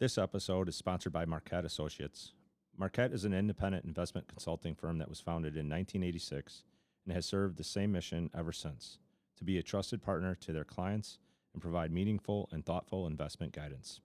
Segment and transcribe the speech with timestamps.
[0.00, 2.32] This episode is sponsored by Marquette Associates.
[2.76, 6.64] Marquette is an independent investment consulting firm that was founded in 1986
[7.04, 8.98] and has served the same mission ever since
[9.36, 11.18] to be a trusted partner to their clients
[11.52, 14.00] and provide meaningful and thoughtful investment guidance.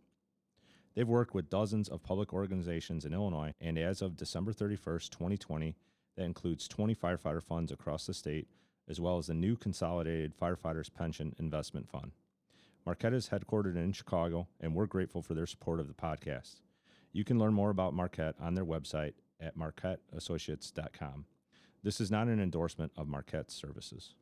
[0.93, 5.75] They've worked with dozens of public organizations in Illinois, and as of December 31st, 2020,
[6.15, 8.47] that includes 20 firefighter funds across the state,
[8.87, 12.11] as well as the new Consolidated Firefighters Pension Investment Fund.
[12.85, 16.61] Marquette is headquartered in Chicago, and we're grateful for their support of the podcast.
[17.11, 21.25] You can learn more about Marquette on their website at marquetteassociates.com.
[21.83, 24.15] This is not an endorsement of Marquette's services.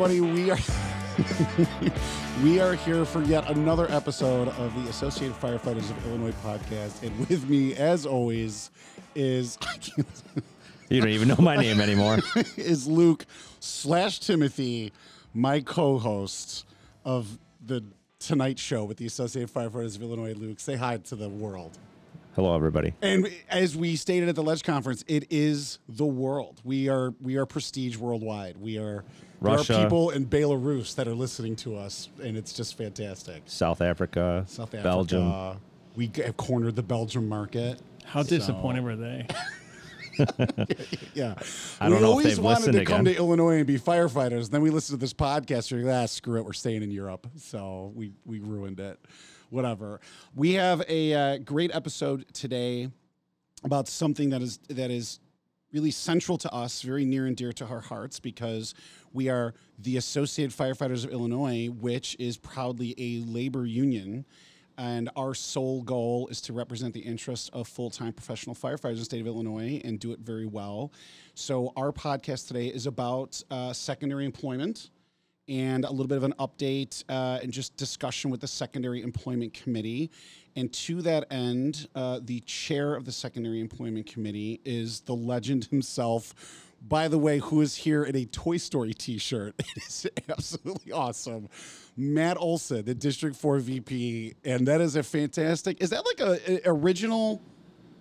[0.00, 0.58] Everybody, we are
[2.44, 7.18] we are here for yet another episode of the Associated Firefighters of Illinois podcast, and
[7.28, 8.70] with me, as always,
[9.16, 9.58] is
[10.88, 12.18] You don't even know my name anymore.
[12.56, 13.26] is Luke
[13.58, 14.92] slash Timothy,
[15.34, 16.64] my co-host
[17.04, 17.82] of the
[18.20, 20.34] Tonight Show with the Associated Firefighters of Illinois.
[20.34, 21.76] Luke, say hi to the world.
[22.36, 22.94] Hello, everybody.
[23.02, 26.60] And as we stated at the Ledge Conference, it is the world.
[26.62, 28.58] We are we are prestige worldwide.
[28.58, 29.04] We are
[29.40, 29.72] Russia.
[29.72, 33.42] there are people in Belarus that are listening to us, and it's just fantastic.
[33.46, 35.60] South Africa, South Africa, Belgium.
[35.96, 37.80] We have cornered the Belgium market.
[38.04, 39.26] How So- disappointed were they?
[41.14, 41.34] Yeah,
[41.80, 43.14] I don't we know if always they've wanted to listened come again.
[43.14, 44.50] to Illinois and be firefighters.
[44.50, 45.70] Then we listened to this podcast.
[45.70, 46.44] And We're like, ah, screw it.
[46.44, 47.28] We're staying in Europe.
[47.36, 48.98] So we we ruined it.
[49.50, 50.00] Whatever.
[50.34, 52.90] We have a uh, great episode today
[53.62, 55.20] about something that is that is
[55.72, 58.74] really central to us, very near and dear to our hearts, because
[59.12, 64.24] we are the Associated Firefighters of Illinois, which is proudly a labor union.
[64.76, 68.98] And our sole goal is to represent the interests of full time professional firefighters in
[68.98, 70.92] the state of Illinois and do it very well.
[71.34, 74.90] So, our podcast today is about uh, secondary employment
[75.48, 79.54] and a little bit of an update uh, and just discussion with the Secondary Employment
[79.54, 80.10] Committee.
[80.58, 85.66] And to that end, uh, the chair of the Secondary Employment Committee is the legend
[85.66, 86.34] himself.
[86.88, 89.54] By the way, who is here in a Toy Story T-shirt?
[89.76, 91.48] It is absolutely awesome.
[91.96, 95.80] Matt Olson, the District Four VP, and that is a fantastic.
[95.80, 97.40] Is that like a, a original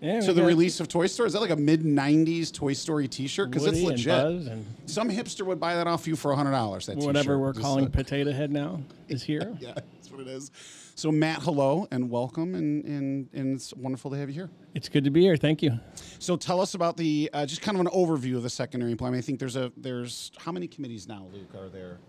[0.02, 1.28] Yeah, to the release of Toy Story?
[1.28, 3.52] Is that like a mid '90s Toy Story T-shirt?
[3.52, 4.52] Because it's Woody and legit.
[4.52, 6.88] And Some hipster would buy that off you for hundred dollars.
[6.88, 7.40] That whatever t-shirt.
[7.40, 9.56] we're Just, calling uh, Potato Head now is here.
[9.60, 10.52] yeah, that's what it is.
[10.98, 14.50] So Matt, hello and welcome, and and and it's wonderful to have you here.
[14.74, 15.38] It's good to be here.
[15.38, 15.80] Thank you.
[16.18, 19.20] So tell us about the uh, just kind of an overview of the secondary employment.
[19.20, 21.54] I think there's a there's how many committees now, Luke?
[21.54, 22.00] Are there?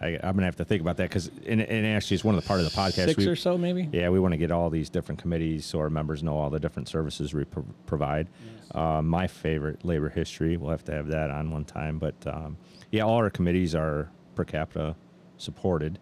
[0.00, 2.42] I, I'm gonna have to think about that because, and, and actually, it's one of
[2.42, 3.04] the part of the podcast.
[3.04, 3.88] Six we, or so, maybe.
[3.92, 6.58] Yeah, we want to get all these different committees so our members know all the
[6.58, 8.28] different services we pro- provide.
[8.74, 10.56] Uh, my favorite labor history.
[10.56, 12.00] We'll have to have that on one time.
[12.00, 12.56] But um,
[12.90, 14.96] yeah, all our committees are per capita
[15.36, 16.00] supported.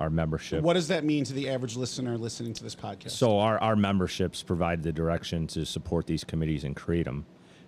[0.00, 0.62] Our membership.
[0.62, 3.10] What does that mean to the average listener listening to this podcast?
[3.10, 7.26] So our, our memberships provide the direction to support these committees and create them.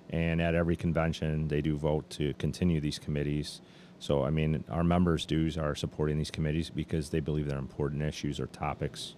[0.08, 3.60] And at every convention, they do vote to continue these committees.
[3.98, 8.02] So, I mean, our members' dues are supporting these committees because they believe they're important
[8.02, 9.14] issues or topics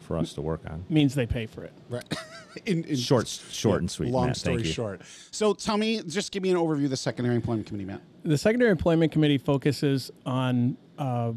[0.00, 0.84] for us to work on.
[0.88, 1.72] Means they pay for it.
[1.88, 2.04] right.
[2.66, 4.10] in, in Short, short and sweet.
[4.10, 4.72] Long Matt, story thank you.
[4.72, 5.02] short.
[5.30, 8.00] So tell me, just give me an overview of the secondary employment committee, Matt.
[8.24, 11.32] The Secondary Employment Committee focuses on uh,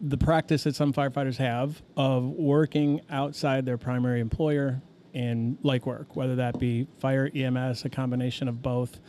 [0.00, 4.82] the practice that some firefighters have of working outside their primary employer
[5.12, 9.00] in like work, whether that be fire, EMS, a combination of both.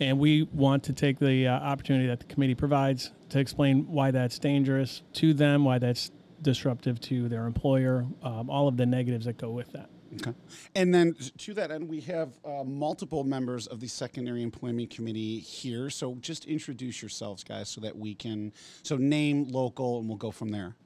[0.00, 4.10] And we want to take the uh, opportunity that the committee provides to explain why
[4.10, 6.10] that's dangerous to them, why that's
[6.42, 9.88] disruptive to their employer, um, all of the negatives that go with that.
[10.16, 10.32] Okay.
[10.74, 15.40] And then to that end, we have uh, multiple members of the Secondary Employment Committee
[15.40, 15.90] here.
[15.90, 18.52] So just introduce yourselves, guys, so that we can,
[18.82, 20.76] so name, local, and we'll go from there.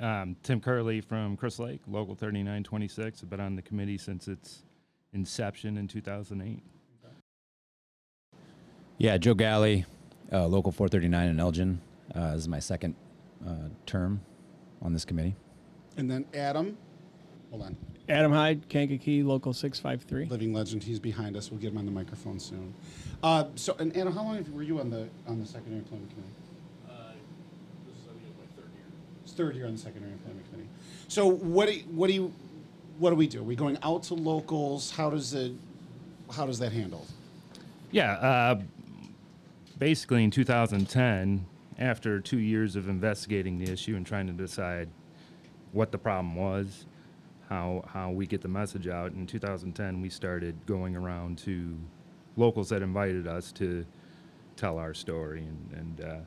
[0.00, 3.22] Um, Tim Curley from Crystal Lake, Local 3926.
[3.22, 4.62] I've been on the committee since its
[5.12, 6.62] inception in 2008.
[8.98, 9.86] Yeah, Joe Galley,
[10.32, 11.80] uh, Local 439 in Elgin.
[12.14, 12.94] Uh, this is my second
[13.46, 14.20] uh, term
[14.82, 15.34] on this committee.
[15.96, 16.76] And then Adam,
[17.50, 17.76] hold on,
[18.08, 20.26] Adam Hyde, Kankakee, Local 653.
[20.26, 20.82] living legend.
[20.82, 21.50] He's behind us.
[21.50, 22.74] We'll get him on the microphone soon.
[23.22, 26.10] Uh, so, and Adam, how long have- were you on the on the Secondary Employment
[26.10, 26.32] Committee?
[26.86, 27.12] Uh,
[27.86, 28.06] this is
[28.38, 28.84] my third year.
[29.26, 30.68] third year on the secondary employment committee.
[31.08, 32.32] So what do you, what do you
[32.98, 33.40] what do we do?
[33.40, 34.90] Are we going out to locals?
[34.90, 35.52] How does it
[36.30, 37.06] how does that handle?
[37.90, 38.60] Yeah, uh,
[39.78, 41.46] basically in 2010,
[41.78, 44.88] after two years of investigating the issue and trying to decide
[45.72, 46.86] what the problem was,
[47.48, 51.76] how how we get the message out, in 2010 we started going around to
[52.36, 53.84] locals that invited us to
[54.56, 56.00] tell our story and and.
[56.00, 56.20] Uh,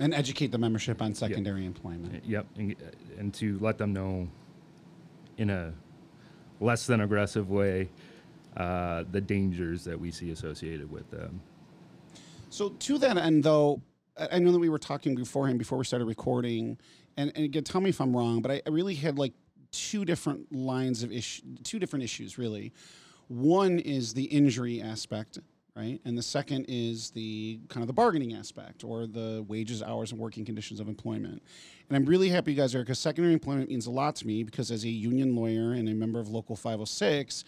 [0.00, 2.24] And educate the membership on secondary employment.
[2.24, 2.76] Yep, and,
[3.18, 4.28] and to let them know
[5.38, 5.72] in a
[6.60, 7.88] less than aggressive way
[8.56, 11.40] uh, the dangers that we see associated with them.
[12.50, 13.82] So to that end, though,
[14.18, 16.78] I I know that we were talking beforehand before we started recording,
[17.16, 19.32] and, and again, tell me if I'm wrong, but I, I really had like
[19.74, 22.72] two different lines of issue, two different issues really.
[23.28, 25.38] One is the injury aspect,
[25.74, 30.12] right, and the second is the kind of the bargaining aspect or the wages, hours,
[30.12, 31.42] and working conditions of employment.
[31.88, 34.42] And I'm really happy you guys are because secondary employment means a lot to me
[34.42, 37.44] because as a union lawyer and a member of Local 506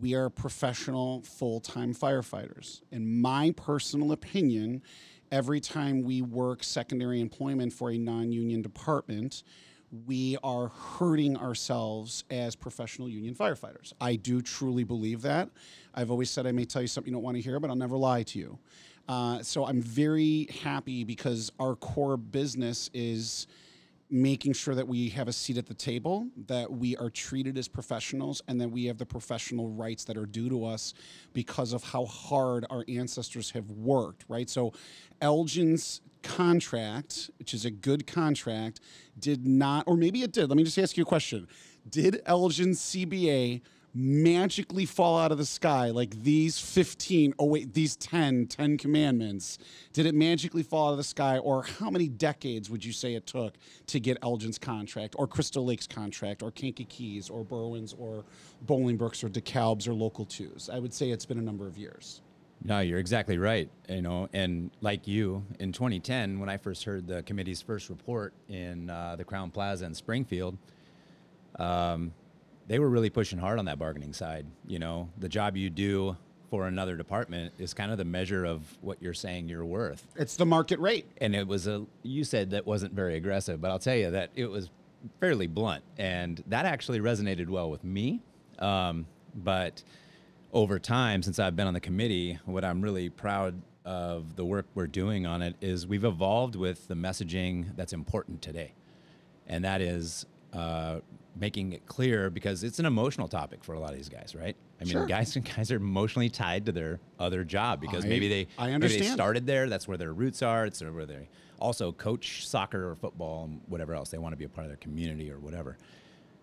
[0.00, 4.82] we are professional full-time firefighters in my personal opinion
[5.30, 9.42] every time we work secondary employment for a non-union department
[10.06, 13.92] we are hurting ourselves as professional union firefighters.
[14.00, 15.50] I do truly believe that.
[15.94, 17.76] I've always said i may tell you something you don't want to hear but i'll
[17.76, 18.58] never lie to you.
[19.08, 23.46] Uh, so i'm very happy because our core business is
[24.12, 27.66] making sure that we have a seat at the table, that we are treated as
[27.66, 30.92] professionals, and that we have the professional rights that are due to us
[31.32, 34.50] because of how hard our ancestors have worked, right?
[34.50, 34.74] So,
[35.22, 38.80] Elgin's contract, which is a good contract,
[39.18, 40.48] did not, or maybe it did.
[40.48, 41.48] Let me just ask you a question.
[41.88, 43.62] Did Elgin's CBA
[43.94, 49.58] magically fall out of the sky like these 15 oh wait these 10 10 commandments
[49.92, 53.14] did it magically fall out of the sky or how many decades would you say
[53.14, 53.54] it took
[53.86, 58.24] to get elgin's contract or crystal lake's contract or kankakees or berwyn's or
[58.64, 62.22] bolingbrook's or DeKalb's, or local twos i would say it's been a number of years
[62.64, 63.68] No, you're exactly right.
[63.88, 68.34] You know, and like you, in 2010, when I first heard the committee's first report
[68.48, 70.56] in uh, the Crowne Plaza in Springfield,
[71.58, 72.12] um,
[72.68, 74.46] they were really pushing hard on that bargaining side.
[74.66, 76.16] You know, the job you do
[76.50, 80.06] for another department is kind of the measure of what you're saying you're worth.
[80.16, 83.70] it's the market rate And it was a, you said that wasn't very aggressive, but
[83.70, 84.68] I'll tell you that it was
[85.18, 85.82] fairly blunt.
[85.96, 88.20] And that actually resonated well with me.
[88.58, 89.82] Um, but
[90.52, 94.66] over time, since I've been on the committee, what I'm really proud of the work
[94.74, 98.72] we're doing on it is we've evolved with the messaging that's important today.
[99.48, 101.00] And that is uh,
[101.34, 104.54] making it clear because it's an emotional topic for a lot of these guys, right?
[104.80, 105.06] I mean, Sure.
[105.06, 108.98] guys guys are emotionally tied to their other job because I- maybe they I maybe
[108.98, 109.68] they started there.
[109.68, 110.66] That's where their roots are.
[110.66, 111.28] It's where they
[111.58, 114.10] also coach soccer or football and whatever else.
[114.10, 115.76] They want to be a part of their community or whatever.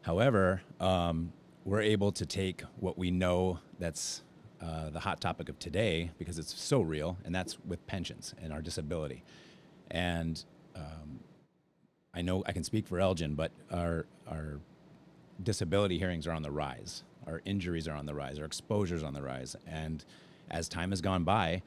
[0.02, 1.32] However, um,
[1.70, 4.24] we're able to take what we know that's
[4.60, 8.52] uh, the hot topic of today because it's so real, and that's with pensions and
[8.52, 9.24] our disability.
[9.92, 10.44] And
[10.76, 11.20] um,
[12.12, 14.60] I know I can speak for Elgin, but our our
[15.44, 17.04] disability hearings are on the rise.
[17.28, 18.40] Our injuries are on the rise.
[18.40, 19.56] Our exposures on the rise.
[19.68, 20.04] And
[20.50, 21.62] as time has gone by,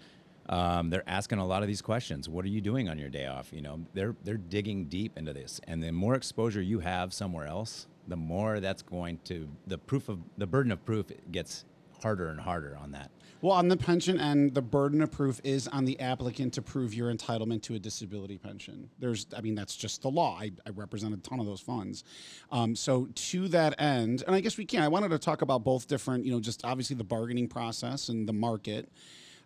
[0.49, 2.29] um, they're asking a lot of these questions.
[2.29, 3.53] What are you doing on your day off?
[3.53, 5.61] You know, they're they're digging deep into this.
[5.69, 10.09] And the more exposure you have somewhere else, the more that's going to the proof
[10.09, 11.65] of the burden of proof gets
[12.03, 13.11] harder and harder on that.
[13.41, 16.95] Well, on the pension end, the burden of proof is on the applicant to prove
[16.95, 18.89] your entitlement to a disability pension.
[19.01, 20.39] There's, I mean, that's just the law.
[20.41, 22.05] I, I represent a ton of those funds.
[22.53, 24.83] Um, so to that end, and I guess we can.
[24.83, 28.29] I wanted to talk about both different, you know, just obviously the bargaining process and
[28.29, 28.89] the market.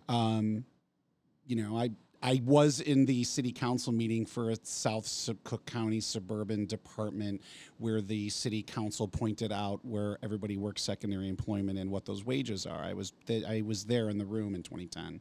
[0.08, 0.64] Um,
[1.46, 1.90] you know, I
[2.26, 7.40] I was in the city council meeting for a South Cook County suburban department
[7.78, 12.66] where the city council pointed out where everybody works secondary employment and what those wages
[12.66, 12.83] are.
[12.83, 15.21] I was th- I was there in the room in 2010.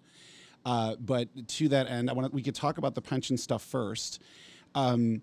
[0.66, 4.20] Uh, but to that end, I want we could talk about the pension stuff first.
[4.74, 5.22] Um,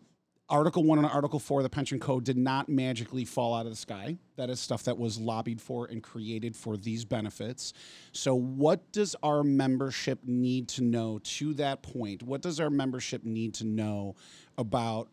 [0.49, 3.73] Article 1 and Article 4 of the pension code did not magically fall out of
[3.73, 4.19] the sky.
[4.37, 7.73] That is stuff that was lobbied for and created for these benefits.
[8.13, 12.23] So, what does our membership need to know to that point?
[12.23, 14.17] What does our membership need to know
[14.59, 15.09] about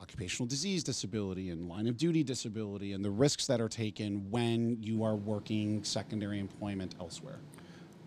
[0.00, 4.80] occupational disease disability and line of duty disability and the risks that are taken when
[4.80, 7.40] you are working secondary employment elsewhere?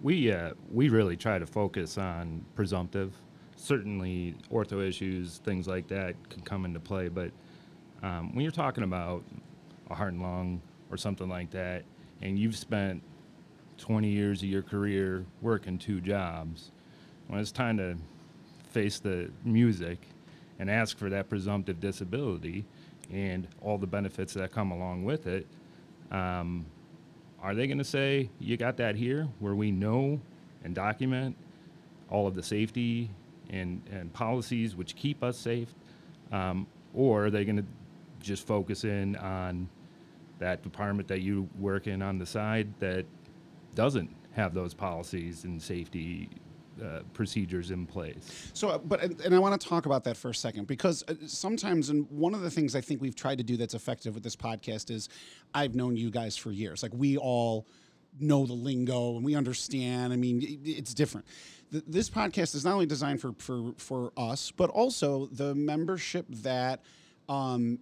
[0.02, 3.14] We uh, we really try to focus on presumptive.
[3.62, 7.10] Certainly, ortho issues, things like that, can come into play.
[7.10, 7.30] But
[8.02, 9.24] um, when you're talking about
[9.92, 11.84] a heart and lung or something like that,
[12.24, 13.04] and you've spent
[13.78, 16.72] 20 years of your career working two jobs,
[17.28, 17.98] when it's time to
[18.72, 20.08] face the music
[20.58, 22.66] and ask for that presumptive disability,
[23.14, 25.46] and all the benefits that come along with it,
[26.10, 26.66] um,
[27.44, 30.20] are they going to say you got that here where we know
[30.64, 31.36] and document
[32.10, 33.12] all of the safety
[33.52, 35.74] and, and policies which keep us safe?
[36.32, 37.66] Um, or are they going to
[38.20, 39.70] just focus in on
[40.40, 43.06] that department that you work in on the side that
[43.76, 46.30] doesn't have those policies and safety
[46.84, 48.50] uh, procedures in place?
[48.54, 51.14] So, uh, but and, I want to talk about that for a second because uh,
[51.26, 54.24] sometimes, and one of the things I think we've tried to do that's effective with
[54.24, 55.10] this podcast is,
[55.54, 56.82] I've known you guys for years.
[56.82, 57.68] Like we all
[58.20, 60.12] know the lingo and we understand.
[60.12, 61.26] I mean, it's different.
[61.72, 66.26] Th- this podcast is not only designed for for for us, but also the membership
[66.30, 66.82] that.
[67.30, 67.80] Um,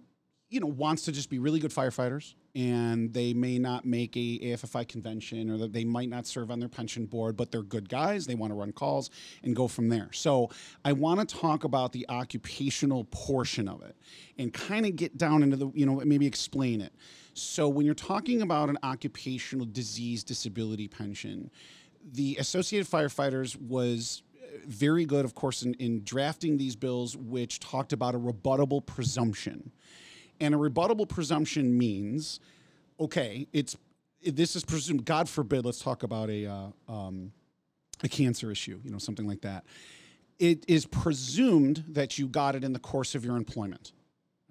[0.50, 4.38] you know, wants to just be really good firefighters, and they may not make a
[4.40, 7.88] AFFI convention, or that they might not serve on their pension board, but they're good
[7.88, 8.26] guys.
[8.26, 9.10] They want to run calls
[9.44, 10.08] and go from there.
[10.12, 10.50] So
[10.84, 13.94] I want to talk about the occupational portion of it,
[14.38, 16.92] and kind of get down into the, you know, maybe explain it.
[17.32, 21.48] So when you're talking about an occupational disease disability pension,
[22.12, 24.22] the Associated Firefighters was
[24.66, 29.70] very good, of course, in, in drafting these bills, which talked about a rebuttable presumption.
[30.40, 32.40] And a rebuttable presumption means,
[32.98, 33.76] okay, it's
[34.24, 35.04] this is presumed.
[35.04, 37.32] God forbid, let's talk about a uh, um,
[38.02, 39.64] a cancer issue, you know, something like that.
[40.38, 43.92] It is presumed that you got it in the course of your employment.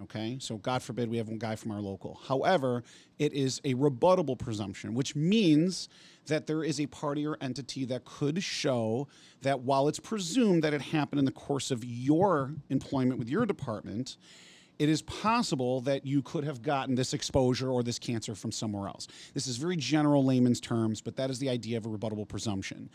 [0.01, 2.21] Okay, so God forbid we have one guy from our local.
[2.25, 2.83] However,
[3.17, 5.89] it is a rebuttable presumption, which means
[6.27, 9.09] that there is a party or entity that could show
[9.41, 13.45] that while it's presumed that it happened in the course of your employment with your
[13.45, 14.15] department,
[14.77, 18.87] it is possible that you could have gotten this exposure or this cancer from somewhere
[18.87, 19.09] else.
[19.33, 22.89] This is very general layman's terms, but that is the idea of a rebuttable presumption.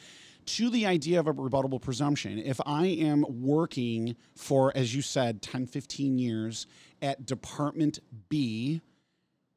[0.47, 5.41] To the idea of a rebuttable presumption, if I am working for, as you said,
[5.41, 6.67] 10, 15 years
[7.01, 8.83] at Department B,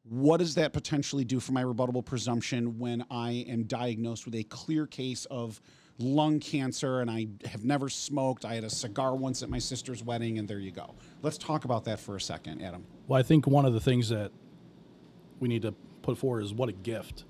[0.04, 4.44] what does that potentially do for my rebuttable presumption when I am diagnosed with a
[4.44, 5.60] clear case of
[6.00, 8.46] lung cancer and I have never smoked?
[8.46, 10.96] I had a cigar once at my sister's wedding, and there you go.
[11.22, 12.86] Let's talk about that for a second, Adam.
[13.08, 14.32] Well, I think one of the things that
[15.40, 17.26] we need to put forward is what a gift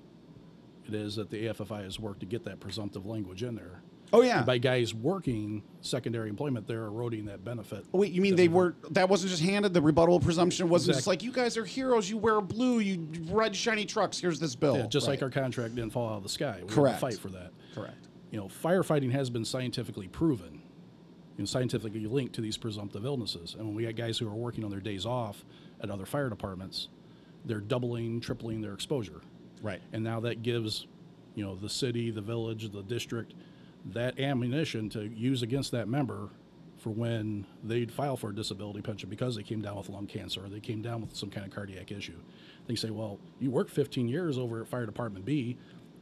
[0.88, 3.82] it is that the AFFI has worked to get that presumptive language in there.
[4.13, 4.38] Oh, yeah.
[4.38, 7.86] And by guys working secondary employment, they're eroding that benefit.
[7.94, 8.75] Oh, wait, you mean they were?
[8.91, 9.74] That wasn't just handed.
[9.74, 12.10] The rebuttable presumption wasn't just like you guys are heroes.
[12.10, 12.79] You wear blue.
[12.79, 14.17] You ride shiny trucks.
[14.17, 14.77] Here's this bill.
[14.77, 16.60] Yeah, just like our contract didn't fall out of the sky.
[16.62, 17.01] We Correct.
[17.01, 17.51] had to fight for that.
[17.75, 18.08] correct.
[18.32, 20.62] You know, firefighting has been scientifically proven,
[21.36, 23.56] you know, scientifically linked to these presumptive illnesses.
[23.58, 25.44] And when we got guys who are working on their days off
[25.82, 26.88] at other fire departments,
[27.46, 29.22] they're doubling, tripling their exposure.
[29.62, 29.82] Right.
[29.94, 30.88] And now that gives,
[31.36, 33.34] you know, the city, the village, the district,
[33.86, 36.30] that ammunition to use against that member
[36.78, 40.46] for when they'd file for a disability pension because they came down with lung cancer
[40.46, 42.18] or they came down with some kind of cardiac issue.
[42.68, 45.58] They say, well, you worked 15 years over at Fire Department B.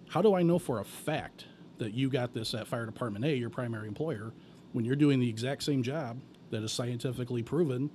[0.09, 1.45] How do I know for a fact
[1.77, 4.33] that you got this at Fire Department A, your primary employer,
[4.73, 6.19] when you're doing the exact same job
[6.49, 7.89] that is scientifically proven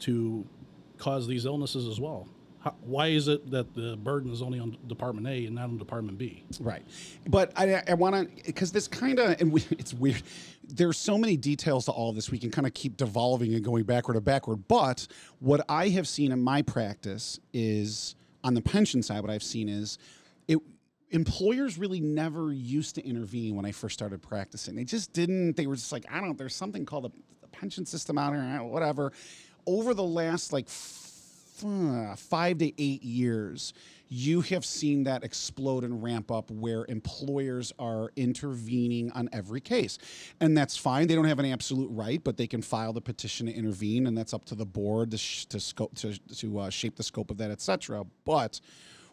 [0.00, 0.46] to
[0.98, 2.28] cause these illnesses as well?
[2.60, 5.78] How, why is it that the burden is only on Department A and not on
[5.78, 6.44] Department B?
[6.60, 6.82] Right.
[7.26, 10.22] But I, I want to, because this kind of, and we, it's weird.
[10.68, 12.30] There's so many details to all this.
[12.30, 14.68] We can kind of keep devolving and going backward and backward.
[14.68, 15.06] But
[15.38, 18.14] what I have seen in my practice is
[18.44, 19.98] on the pension side, what I've seen is
[20.46, 20.58] it,
[21.10, 24.74] employers really never used to intervene when I first started practicing.
[24.74, 25.56] They just didn't.
[25.56, 28.62] They were just like, I don't, there's something called the, the pension system out here,
[28.62, 29.12] whatever.
[29.66, 30.68] Over the last like
[31.60, 33.72] five to eight years,
[34.08, 39.98] you have seen that explode and ramp up where employers are intervening on every case.
[40.40, 41.06] And that's fine.
[41.06, 44.18] They don't have an absolute right, but they can file the petition to intervene, and
[44.18, 45.60] that's up to the board to, sh- to,
[45.94, 48.04] to, to uh, shape the scope of that, et cetera.
[48.24, 48.60] But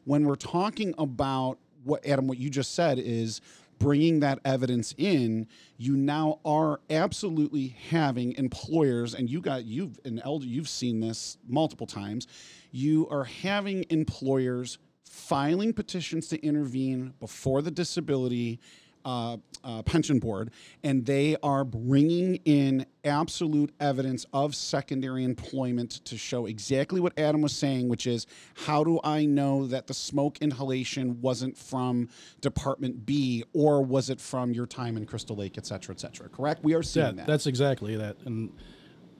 [0.05, 3.39] when we're talking about what, Adam, what you just said is
[3.79, 10.21] bringing that evidence in, you now are absolutely having employers, and you got you've an
[10.23, 12.27] elder, you've seen this multiple times.
[12.71, 18.59] You are having employers filing petitions to intervene before the disability
[19.07, 20.51] uh, uh, pension board,
[20.83, 27.41] and they are bringing in absolute evidence of secondary employment to show exactly what Adam
[27.41, 28.27] was saying, which is
[28.65, 32.09] how do I know that the smoke inhalation wasn't from
[32.41, 36.27] Department B or was it from your time in Crystal Lake, et cetera, et cetera?
[36.27, 36.61] Correct?
[36.63, 37.27] We are seeing That, that.
[37.27, 38.17] that's exactly that.
[38.25, 38.51] And,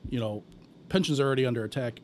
[0.09, 0.43] you know,
[0.89, 2.01] pensions are already under attack,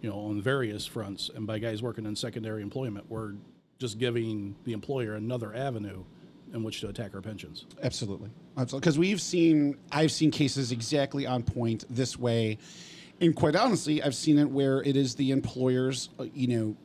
[0.00, 1.30] you know, on various fronts.
[1.32, 3.34] And by guys working in secondary employment, we're
[3.78, 6.04] just giving the employer another avenue
[6.52, 7.66] in which to attack our pensions.
[7.82, 8.80] Absolutely, absolutely.
[8.80, 12.58] Because we've seen, I've seen cases exactly on point this way,
[13.20, 16.76] And quite honestly, I've seen it where it is the employers, uh, you know,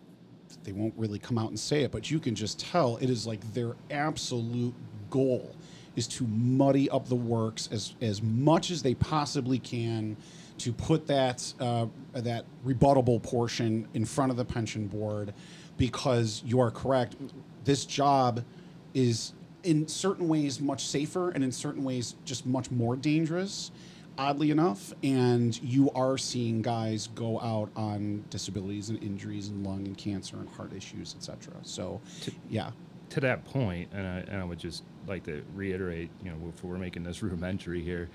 [0.64, 3.26] they won't really come out and say it, but you can just tell it is
[3.26, 4.74] like their absolute
[5.10, 5.56] goal
[5.96, 10.18] is to muddy up the works as as much as they possibly can
[10.58, 15.34] to put that uh, that rebuttable portion in front of the pension board
[15.78, 17.16] because you are correct
[17.64, 18.44] this job
[18.94, 19.34] is
[19.66, 23.72] in certain ways much safer and in certain ways just much more dangerous
[24.18, 29.86] oddly enough and you are seeing guys go out on disabilities and injuries and lung
[29.86, 32.72] and cancer and heart issues etc so to, yeah
[33.10, 36.64] to that point, and I, and I would just like to reiterate, you know, if
[36.64, 38.10] we're making this rudimentary here,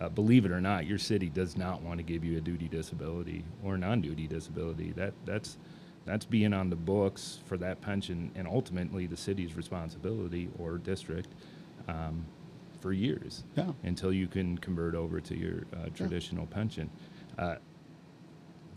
[0.00, 2.68] uh, believe it or not, your city does not want to give you a duty
[2.68, 4.92] disability or non-duty disability.
[4.92, 5.56] That that's
[6.04, 11.28] that's being on the books for that pension, and ultimately the city's responsibility or district
[11.88, 12.24] um,
[12.80, 13.72] for years Yeah.
[13.82, 16.90] until you can convert over to your uh, traditional pension.
[17.38, 17.56] Uh,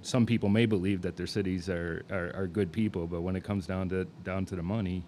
[0.01, 3.43] some people may believe that their cities are, are, are good people, but when it
[3.43, 5.03] comes down to down to the money,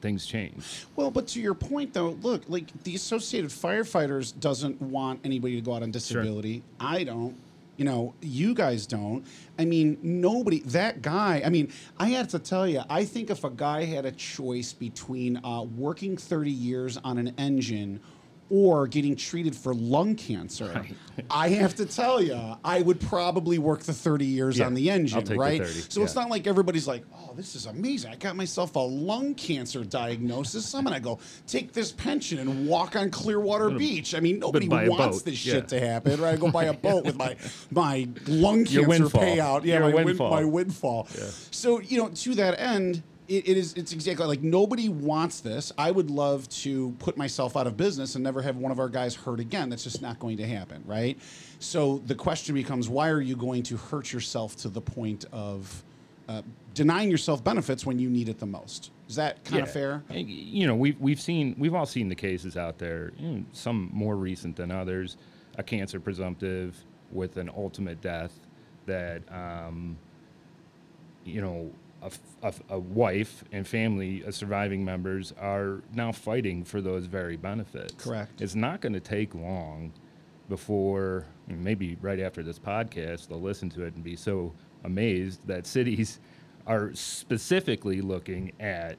[0.00, 0.86] things change.
[0.96, 5.60] Well, but to your point though, look, like the Associated Firefighters doesn't want anybody to
[5.60, 6.62] go out on disability.
[6.80, 7.36] I don't.
[7.76, 9.24] You know, you guys don't.
[9.58, 10.60] I mean, nobody.
[10.60, 11.42] That guy.
[11.44, 12.82] I mean, I have to tell you.
[12.88, 17.34] I think if a guy had a choice between uh, working thirty years on an
[17.38, 18.00] engine
[18.52, 20.84] or getting treated for lung cancer,
[21.30, 24.90] I have to tell you, I would probably work the 30 years Yeah, on the
[24.90, 25.62] engine, the right?
[25.66, 28.12] 30, so it's not like everybody's like, oh, this is amazing.
[28.12, 30.74] I got myself a lung cancer diagnosis.
[30.74, 34.14] I'm going to go take this pension and walk on Clearwater Beach.
[34.14, 35.54] I mean, nobody wants this yeah.
[35.54, 36.34] shit to happen, right?
[36.34, 37.34] I go buy a boat with my
[37.70, 39.64] my lung cancer payout.
[39.64, 40.30] Yeah, Your my, win- windfall.
[40.30, 41.06] my windfall.
[41.50, 45.72] So, you know, to that end, it, it is it's exactly like nobody wants this.
[45.78, 48.88] I would love to put myself out of business and never have one of our
[48.88, 49.70] guys hurt again.
[49.70, 51.18] That's just not going to happen, right?
[51.58, 55.82] So the question becomes why are you going to hurt yourself to the point of
[56.28, 56.42] uh,
[56.74, 58.90] denying yourself benefits when you need it the most?
[59.08, 60.02] Is that kind of fair?
[60.10, 63.12] You know, we've we've seen we've all seen the cases out there.
[63.18, 65.16] You know, some more recent than others.
[65.56, 66.76] A cancer presumptive
[67.10, 68.32] with an ultimate death
[68.86, 69.96] that um,
[71.24, 71.70] you know
[72.02, 72.10] a,
[72.42, 77.94] a a wife and family of surviving members are now fighting for those very benefits.
[78.04, 78.40] Correct.
[78.40, 79.92] It's not going to take long
[80.48, 84.52] before maybe right after this podcast they'll listen to it and be so
[84.84, 86.18] amazed that cities
[86.66, 88.96] are specifically looking at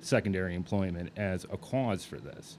[0.00, 2.58] secondary employment as a cause for this.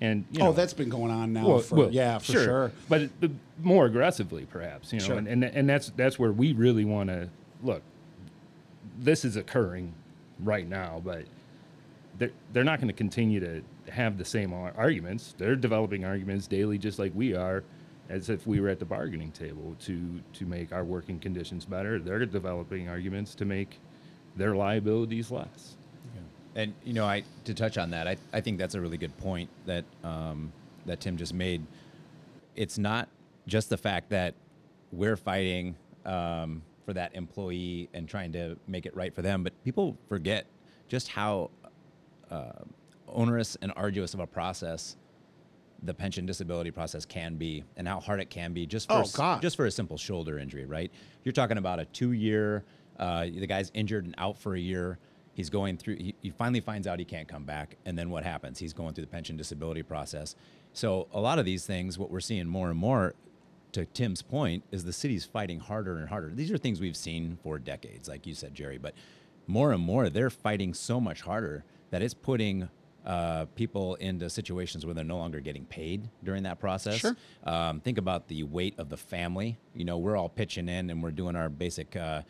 [0.00, 2.72] And you oh, that's been going on now well, for well, yeah, for sure.
[2.88, 4.92] But but more aggressively, perhaps.
[4.92, 5.18] You know, Sure.
[5.18, 7.28] and, and and that's that's where we really want to
[7.64, 7.82] look.
[8.98, 9.94] This is occurring
[10.40, 11.24] right now, but
[12.18, 15.34] they're they're not going to continue to have the same arguments.
[15.38, 17.64] They're developing arguments daily, just like we are,
[18.08, 21.98] as if we were at the bargaining table to to make our working conditions better.
[21.98, 23.78] They're developing arguments to make
[24.36, 25.76] their liabilities less.
[26.54, 29.16] And you know, I to touch on that, I, I think that's a really good
[29.18, 30.52] point that um,
[30.86, 31.62] that Tim just made.
[32.56, 33.08] It's not
[33.46, 34.34] just the fact that
[34.90, 39.52] we're fighting um, for that employee and trying to make it right for them, but
[39.62, 40.46] people forget
[40.88, 41.50] just how
[42.30, 42.50] uh,
[43.06, 44.96] onerous and arduous of a process
[45.82, 49.02] the pension disability process can be and how hard it can be just for Oh,
[49.42, 50.90] just for a simple shoulder injury, right?
[51.24, 52.64] You're talking about a two year,
[52.98, 54.98] uh, the guy's injured and out for a year.
[55.34, 57.76] He's going through, he, he finally finds out he can't come back.
[57.84, 58.58] And then what happens?
[58.58, 60.36] He's going through the pension disability process.
[60.72, 63.14] So, a lot of these things, what we're seeing more and more,
[63.72, 66.30] to Tim's point, is the city's fighting harder and harder.
[66.34, 68.94] These are things we've seen for decades, like you said, Jerry, but
[69.46, 72.68] more and more, they're fighting so much harder that it's putting
[73.06, 76.96] uh, people into situations where they're no longer getting paid during that process.
[76.96, 77.16] Sure.
[77.44, 79.56] Um, think about the weight of the family.
[79.74, 82.22] You know, we're all pitching in and we're doing our basic, uh,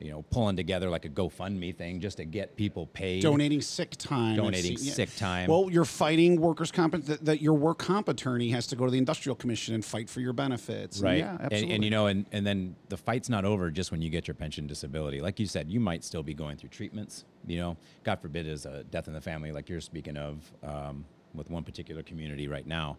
[0.00, 3.22] you know, pulling together like a GoFundMe thing just to get people paid.
[3.22, 4.92] donating sick time, Donating yeah.
[4.92, 5.48] sick time.
[5.48, 7.04] Well, you're fighting workers' comp.
[7.06, 10.10] That, that your work comp attorney has to go to the industrial commission and fight
[10.10, 10.96] for your benefits.
[10.98, 11.18] And Right.
[11.18, 11.74] Yeah, And- absolutely.
[11.74, 14.34] And, you know, and, and then the fight's not over just when you get your
[14.34, 15.20] pension disability.
[15.20, 17.24] Like you said, you might still be going through treatments.
[17.46, 21.04] You know, God forbid is a death in the family, like you're speaking of um,
[21.34, 22.98] with one particular community right now.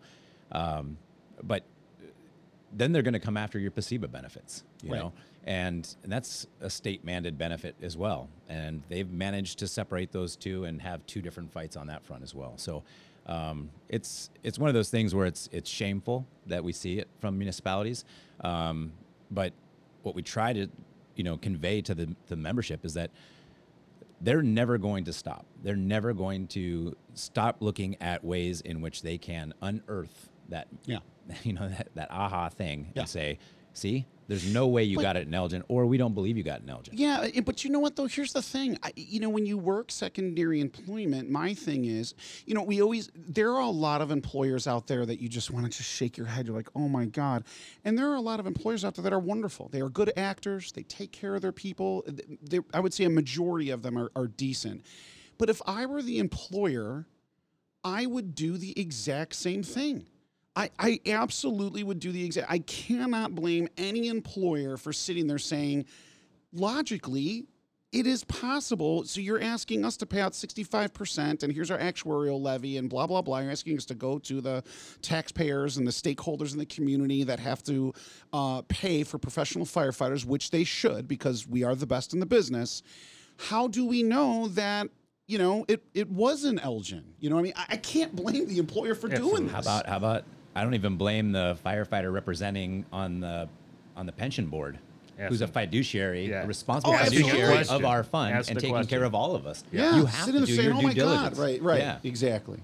[0.51, 0.97] Um,
[1.43, 1.63] but
[2.73, 4.99] then they're going to come after your PSEBA benefits, you Right.
[4.99, 5.13] know,
[5.45, 8.27] and, and that's a state mandated benefit as well.
[8.49, 12.23] And they've managed to separate those two and have two different fights on that front
[12.23, 12.53] as well.
[12.57, 12.83] So
[13.27, 17.07] um, it's it's one of those things where it's it's shameful that we see it
[17.19, 18.05] from municipalities,
[18.41, 18.91] um,
[19.31, 19.51] but
[20.03, 20.67] what we try to
[21.15, 23.11] you know convey to the the membership is that
[24.21, 25.45] they're never going to stop.
[25.63, 30.99] They're never going to stop looking at ways in which they can unearth that Yeah.
[31.43, 33.01] you know that, that aha thing Yeah.
[33.01, 33.39] and say,
[33.73, 36.43] see, There's no way you But- got it in Elgin, or we don't believe you
[36.43, 36.95] got it in Elgin.
[36.97, 38.07] Yeah, eh, but you know what though?
[38.07, 38.77] Here's the thing.
[38.83, 42.13] I, you know, when you work secondary employment, my thing is,
[42.45, 45.49] you know, we always there are a lot of employers out there that you just
[45.51, 46.47] want to just shake your head.
[46.47, 47.45] You're like, oh my god,
[47.85, 49.69] and there are a lot of employers out there that are wonderful.
[49.69, 50.71] They are good actors.
[50.73, 52.03] They take care of their people.
[52.41, 54.83] They, I would say a majority of them are, are decent.
[55.37, 57.05] But if I were the employer,
[57.83, 60.07] I would do the exact same thing.
[60.57, 62.49] I, I absolutely would do the exact.
[62.49, 65.85] I cannot blame any employer for sitting there saying,
[66.51, 67.45] logically,
[67.91, 69.03] it is possible.
[69.03, 73.05] So you're asking us to pay out 65%, and here's our actuarial levy, and blah,
[73.05, 73.37] blah, blah.
[73.37, 74.63] You're asking us to go to the
[75.03, 77.93] taxpayers and the stakeholders in the community that have to
[78.33, 82.25] uh, pay for professional firefighters, which they should because we are the best in the
[82.25, 82.81] business.
[83.37, 84.87] How do we know that?
[85.27, 87.03] You know, it, it was an Elgin.
[87.19, 87.53] You know what I mean?
[87.57, 89.53] I, I can't blame the employer for doing this.
[89.53, 90.23] How about how about
[90.57, 93.47] I don't even blame the firefighter representing on the
[93.95, 94.79] on the pension board,
[95.29, 96.43] who's a fiduciary, Yeah.
[96.43, 98.89] a responsible Oh, asking a fiduciary of our fund Ask and taking question.
[98.97, 99.63] care of all of us.
[99.71, 101.37] Yeah, you have sitting to there do saying, your "Oh due my diligence.
[101.37, 101.97] god!" Right, right, Yeah.
[102.03, 102.59] exactly.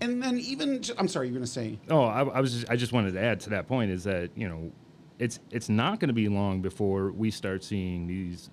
[0.00, 1.78] and then even, I'm sorry, you're going to say.
[1.90, 2.54] Oh, I, I was.
[2.54, 4.70] Just, I just wanted to add to that point is that you know,
[5.18, 8.48] it's it's not going to be long before we start seeing these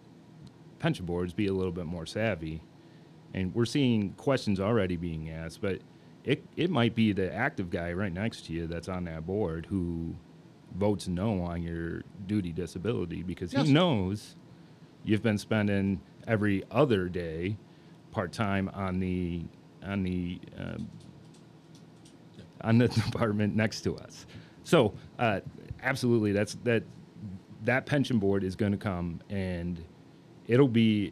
[0.79, 2.61] pension boards be a little bit more savvy,
[3.33, 5.61] and we're seeing questions already being asked.
[5.61, 5.79] But
[6.23, 9.65] it it might be the active guy right next to you that's on that board
[9.67, 10.15] who
[10.75, 13.67] votes no on your duty disability because Yes.
[13.67, 14.35] he knows
[15.03, 17.57] you've been spending every other day
[18.11, 19.43] part time on the
[19.83, 20.89] on the um,
[22.61, 24.25] on the department next to us.
[24.63, 25.41] So uh,
[25.81, 26.83] absolutely, that's that
[27.65, 29.83] that pension board is going to come and
[30.47, 31.11] it'll be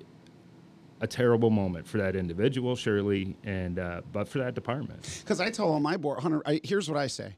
[1.01, 5.19] a terrible moment for that individual, surely, and uh, but for that department.
[5.21, 7.35] Because I tell all my board, Hunter, I, here's what I say.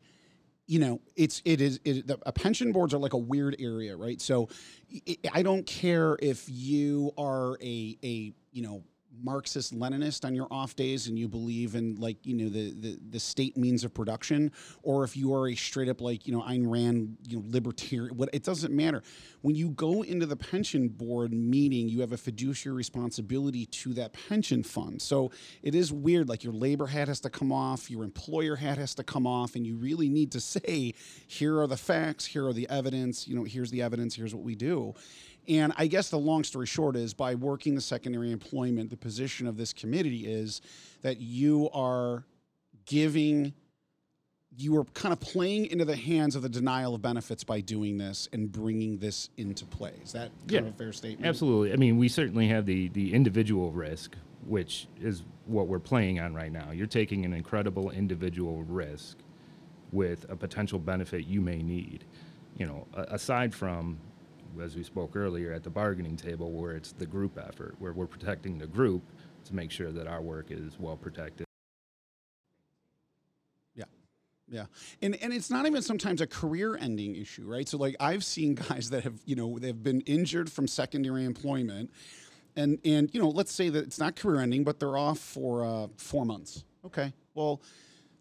[0.67, 4.21] You know, it's it is it, the, pension boards are like a weird area, right?
[4.21, 4.49] So,
[5.08, 8.84] I- I don't care if you are a a you know
[9.21, 12.99] Marxist Leninist on your off days and you believe in like you know the the,
[13.10, 16.41] the state means of production, or if you are a straight up like you know
[16.41, 18.15] Ayn Rand you know libertarian.
[18.15, 19.04] What it doesn't matter.
[19.41, 24.13] When you go into the pension board meeting, you have a fiduciary responsibility to that
[24.13, 25.02] pension fund.
[25.02, 26.30] So it is weird.
[26.30, 29.56] Like your labor hat has to come off, your employer hat has to come off,
[29.56, 30.93] and you really need to say,
[31.28, 33.28] here are the facts, here are the evidence.
[33.28, 34.15] You know, here's the evidence.
[34.15, 34.93] Here's what we do.
[35.47, 39.47] And I guess the long story short is by working the secondary employment, the position
[39.47, 40.62] of this committee is
[41.01, 42.23] that you are
[42.86, 43.53] giving,
[44.56, 47.97] you are kind of playing into the hands of the denial of benefits by doing
[47.97, 49.93] this and bringing this into play.
[50.03, 51.27] Is that kind Yeah, of a fair statement?
[51.27, 51.73] Absolutely.
[51.73, 56.34] I mean, we certainly have the the individual risk, which is what we're playing on
[56.34, 56.71] right now.
[56.71, 59.17] You're taking an incredible individual risk
[59.91, 62.06] with a potential benefit you may need.
[62.58, 63.97] You know, aside from
[64.61, 68.07] as we spoke earlier at the bargaining table where it's the group effort where we're
[68.07, 69.01] protecting the group
[69.45, 71.45] to make sure that our work is well protected.
[73.75, 73.85] Yeah.
[74.49, 74.65] Yeah.
[75.01, 77.67] And and it's not even sometimes a career ending issue, right?
[77.67, 81.91] So like I've seen guys that have, you know, they've been injured from secondary employment
[82.55, 85.65] and and you know, let's say that it's not career ending, but they're off for
[85.65, 86.63] uh 4 months.
[86.85, 87.13] Okay.
[87.33, 87.61] Well,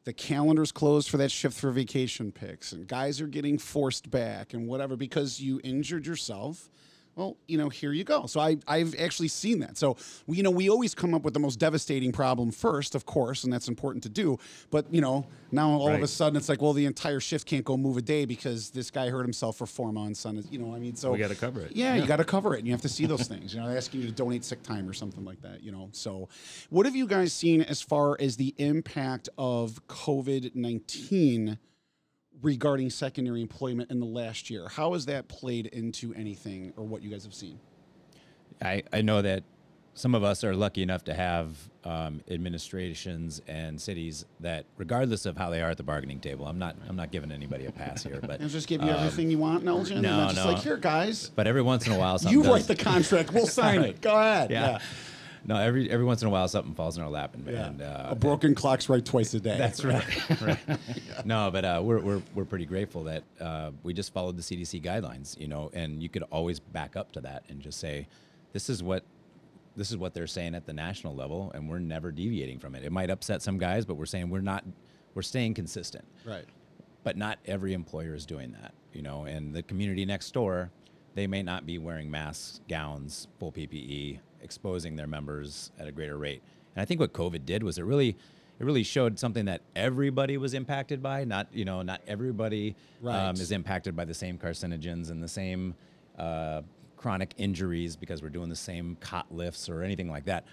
[0.04, 4.52] the calendar's closed for that shift for vacation picks and guys are getting forced back
[4.52, 6.68] and whatever because you injured yourself
[7.16, 9.96] well you know here you go so I, i've actually seen that so
[10.26, 13.52] you know we always come up with the most devastating problem first of course and
[13.52, 14.38] that's important to do
[14.70, 17.64] but you know now all of a sudden it's like well the entire shift can't
[17.64, 20.58] go move a day because this guy hurt himself for four months on his you
[20.58, 21.72] know i mean so We gotta cover it.
[21.76, 23.52] yeah, you got to cover it, and you have to see those things.
[23.54, 25.62] You know, they're asking you to donate sick time or something like that.
[25.62, 26.28] You know, so
[26.70, 31.58] what have you guys seen as far as the impact of COVID nineteen
[32.42, 34.68] regarding secondary employment in the last year?
[34.68, 37.58] How has that played into anything, or what you guys have seen?
[38.60, 39.42] I, I know that
[39.94, 45.36] some of us are lucky enough to have um, administrations and cities that, regardless of
[45.36, 48.02] how they are at the bargaining table, I'm not I'm not giving anybody a pass
[48.04, 50.52] here, but And just give you everything you want, Elgin, and no, just no.
[50.52, 53.32] like here, guys, but every once in a while, something you write does- the contract,
[53.32, 54.00] we'll sign it.
[54.00, 54.50] Go ahead.
[54.50, 54.78] yeah.
[55.44, 57.66] No, every every once in a while something falls in our lap, and, Yeah.
[57.66, 59.58] and uh, a broken clock's right twice a day.
[59.58, 60.04] That's right.
[60.42, 60.58] right.
[61.24, 64.82] No, but uh, we're, we're, we're pretty grateful that uh, we just followed the CDC
[64.82, 68.06] guidelines, you know, and you could always back up to that and just say,
[68.52, 69.02] this is what
[69.74, 72.84] this is what they're saying at the national level, and we're never deviating from it.
[72.84, 74.64] It might upset some guys, but we're saying we're not
[75.14, 76.04] we're staying consistent.
[76.24, 76.44] right.
[77.04, 80.70] But not every employer is doing that, you know, and the community next door,
[81.14, 86.16] they may not be wearing masks, gowns, full PPE, exposing their members at a greater
[86.18, 86.42] rate.
[86.74, 88.16] And I think what COVID did was it really
[88.60, 91.24] it really showed something that everybody was impacted by.
[91.24, 93.28] Not you know not everybody Right.
[93.28, 95.74] um, is impacted by the same carcinogens and the same
[96.18, 96.62] uh,
[96.96, 100.44] chronic injuries because we're doing the same cot lifts or anything like that.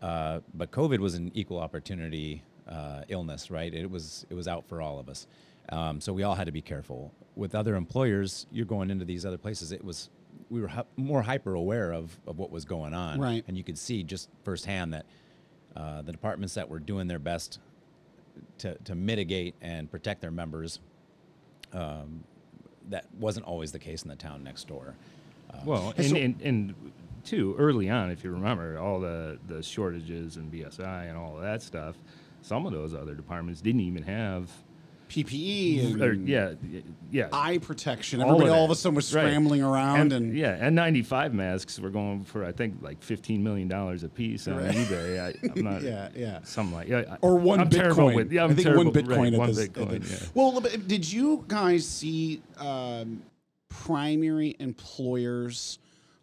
[0.00, 3.72] Uh, but COVID was an equal opportunity uh, illness, right?
[3.74, 5.26] It was it was out for all of us,
[5.70, 7.12] um, so we all had to be careful.
[7.38, 9.72] With other employers, you're going into these other places.
[9.72, 10.10] It was
[10.50, 13.44] we were hy- more hyper aware of of what was going on, Right.
[13.48, 15.06] And you could see just firsthand that
[15.76, 17.60] uh, the departments that were doing their best
[18.58, 20.80] to to mitigate and protect their members
[21.72, 22.24] um,
[22.88, 24.94] that wasn't always the case in the town next door.
[25.64, 26.74] Well, and, and, and
[27.24, 31.42] too early on, if you remember, all the, the shortages and BSI and all of
[31.42, 31.96] that stuff,
[32.42, 34.50] some of those other departments didn't even have,
[35.08, 36.54] PPE and or, yeah,
[37.10, 37.28] yeah.
[37.32, 38.20] eye protection.
[38.20, 39.22] all Everybody all of a sudden was Right.
[39.22, 43.68] scrambling around and, and, yeah, N95 masks were going for I think like fifteen million
[43.68, 44.74] dollars a piece on Right.
[44.74, 45.20] eBay.
[45.20, 46.40] I, I'm not, Yeah, yeah.
[46.44, 47.72] something like yeah, or one I'm Bitcoin.
[47.72, 49.68] Terrible with, yeah, I'm I think terrible, one Bitcoin right, at one this.
[49.68, 50.02] Bitcoin.
[50.02, 50.28] the- yeah.
[50.34, 53.22] Well, did you guys see um,
[53.68, 55.78] primary employers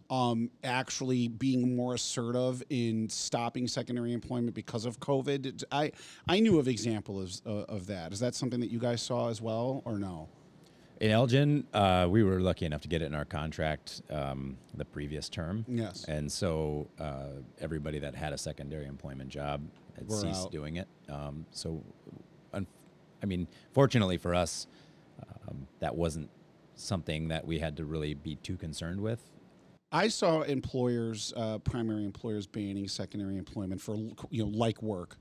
[0.09, 5.63] um, actually being more assertive in stopping secondary employment because of COVID?
[5.71, 5.91] I
[6.27, 8.13] I knew of examples of, uh, of that.
[8.13, 10.29] Is that something that you guys saw as well, or no?
[11.01, 14.85] In Elgin, uh, we were lucky enough to get it in our contract um, the
[14.85, 15.65] previous term.
[15.67, 16.05] Yes.
[16.07, 19.61] And so uh, everybody that had a secondary employment job
[19.97, 20.51] had We're ceased out.
[20.53, 20.87] doing it.
[21.09, 21.83] Um, so,
[22.53, 22.67] un-
[23.21, 24.67] I mean, fortunately for us,
[25.49, 26.29] um, that wasn't
[26.75, 29.19] something that we had to really be too concerned with.
[29.95, 33.95] I saw employers, uh, primary employers, banning secondary employment for
[34.29, 35.17] you know like work.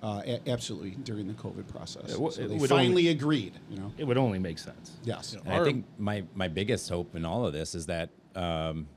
[0.00, 2.12] Uh, a- absolutely during the COVID process.
[2.12, 3.52] It wo- so they would finally agreed.
[3.70, 3.92] You know.
[3.98, 4.92] It would only make sense.
[5.04, 5.34] Yes.
[5.44, 8.88] And I think my, my biggest hope in all of this is that um,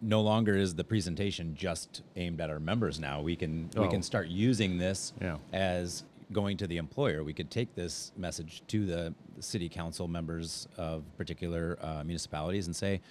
[0.00, 2.98] no longer is the presentation just aimed at our members.
[2.98, 3.88] Now we can we Oh.
[3.90, 5.36] can start using this Yeah.
[5.52, 7.22] as going to the employer.
[7.22, 12.74] We could take this message to the city council members of particular uh, municipalities and
[12.74, 13.02] say,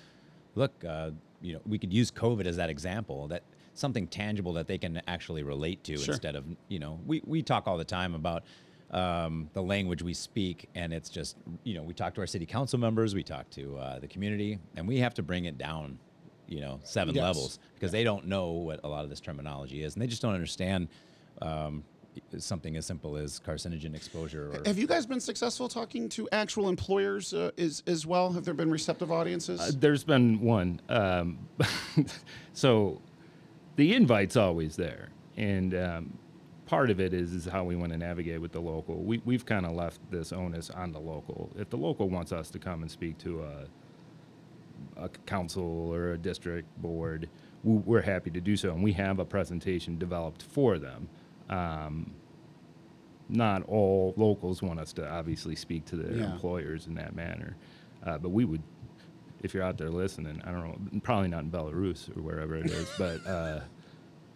[0.55, 4.67] look, uh, you know, we could use COVID as that example that something tangible that
[4.67, 6.13] they can actually relate to Sure.
[6.13, 8.43] instead of you know we, we talk all the time about
[8.91, 12.45] um, the language we speak and it's just you know we talk to our city
[12.45, 15.99] council members we talk to uh, the community and we have to bring it down
[16.47, 17.21] you know seven Yes.
[17.23, 20.21] levels because they don't know what a lot of this terminology is and they just
[20.21, 20.87] don't understand
[21.41, 21.83] um,
[22.37, 26.69] something as simple as carcinogen exposure or Have you guys been successful talking to actual
[26.69, 28.31] employers uh, as, as well?
[28.33, 29.59] Have there been receptive audiences?
[29.59, 30.79] Uh, there's been one.
[30.89, 31.47] Um,
[32.53, 33.01] so
[33.75, 36.17] the invite's always there, and um,
[36.65, 38.95] part of it is is how we want to navigate with the local.
[39.03, 41.51] We we've kind of left this onus on the local.
[41.57, 43.65] If the local wants us to come and speak to a
[44.97, 47.29] a council or a district board,
[47.63, 51.09] we- we're happy to do so, and we have a presentation developed for them.
[51.49, 52.13] Um,
[53.27, 56.33] not all locals want us to obviously speak to their Yeah.
[56.33, 57.55] employers in that manner,
[58.05, 58.61] uh, but we would,
[59.41, 60.61] if you're out there listening, I don't
[60.93, 63.61] know, probably not in Belarus or wherever it is, but uh,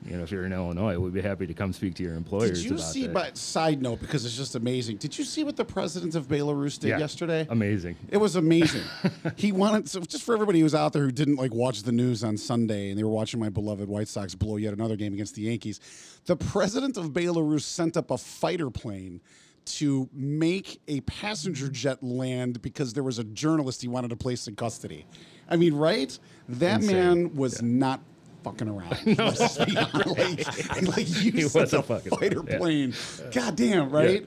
[0.06, 2.62] you know, if you're in Illinois, we'd be happy to come speak to your employers.
[2.64, 3.04] Did you see?
[3.08, 3.14] that.
[3.14, 4.98] But side note, because it's just amazing.
[4.98, 7.00] Did you see what the president of Belarus did Yeah.
[7.00, 7.46] yesterday?
[7.50, 7.98] Amazing.
[8.10, 8.84] It was amazing.
[9.36, 12.24] he wanted so just for everybody who's out there who didn't like watch the news
[12.24, 15.36] on Sunday and they were watching my beloved White Sox blow yet another game against
[15.36, 15.80] the Yankees.
[16.26, 19.20] The president of Belarus sent up a fighter plane
[19.66, 24.48] to make a passenger jet land because there was a journalist he wanted to place
[24.48, 25.06] in custody.
[25.48, 26.18] I mean, right?
[26.48, 26.96] That Insane.
[26.96, 28.00] man was not
[28.44, 28.98] fucking around.
[29.18, 30.70] Let's be honest.
[30.70, 32.58] like, like you He sent wasn't a fucking fighter around, yeah.
[32.58, 32.94] plane.
[33.32, 34.26] God damn, right?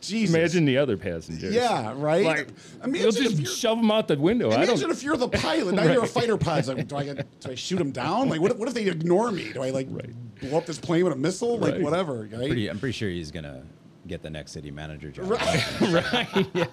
[0.00, 0.34] Jesus.
[0.36, 1.54] Imagine the other passengers.
[1.54, 2.24] Yeah, right?
[2.26, 2.48] Like,
[2.84, 4.50] Imagine you'll if just you're- shove them out the window.
[4.50, 4.90] I Imagine don't.
[4.90, 5.74] if you're the pilot.
[5.74, 6.76] Now you're a fighter pilot.
[6.76, 8.28] Like, do I get, do I shoot them down?
[8.28, 9.50] Like, what, what if they ignore me?
[9.54, 11.56] Do I like blow up this plane with a missile?
[11.58, 11.82] Like, Right.
[11.82, 12.28] whatever.
[12.30, 12.30] Right?
[12.48, 13.62] pretty, I'm pretty sure he's gonna
[14.06, 15.44] get the next city manager job right?
[16.54, 16.66] Yeah,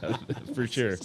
[0.53, 0.97] for sure.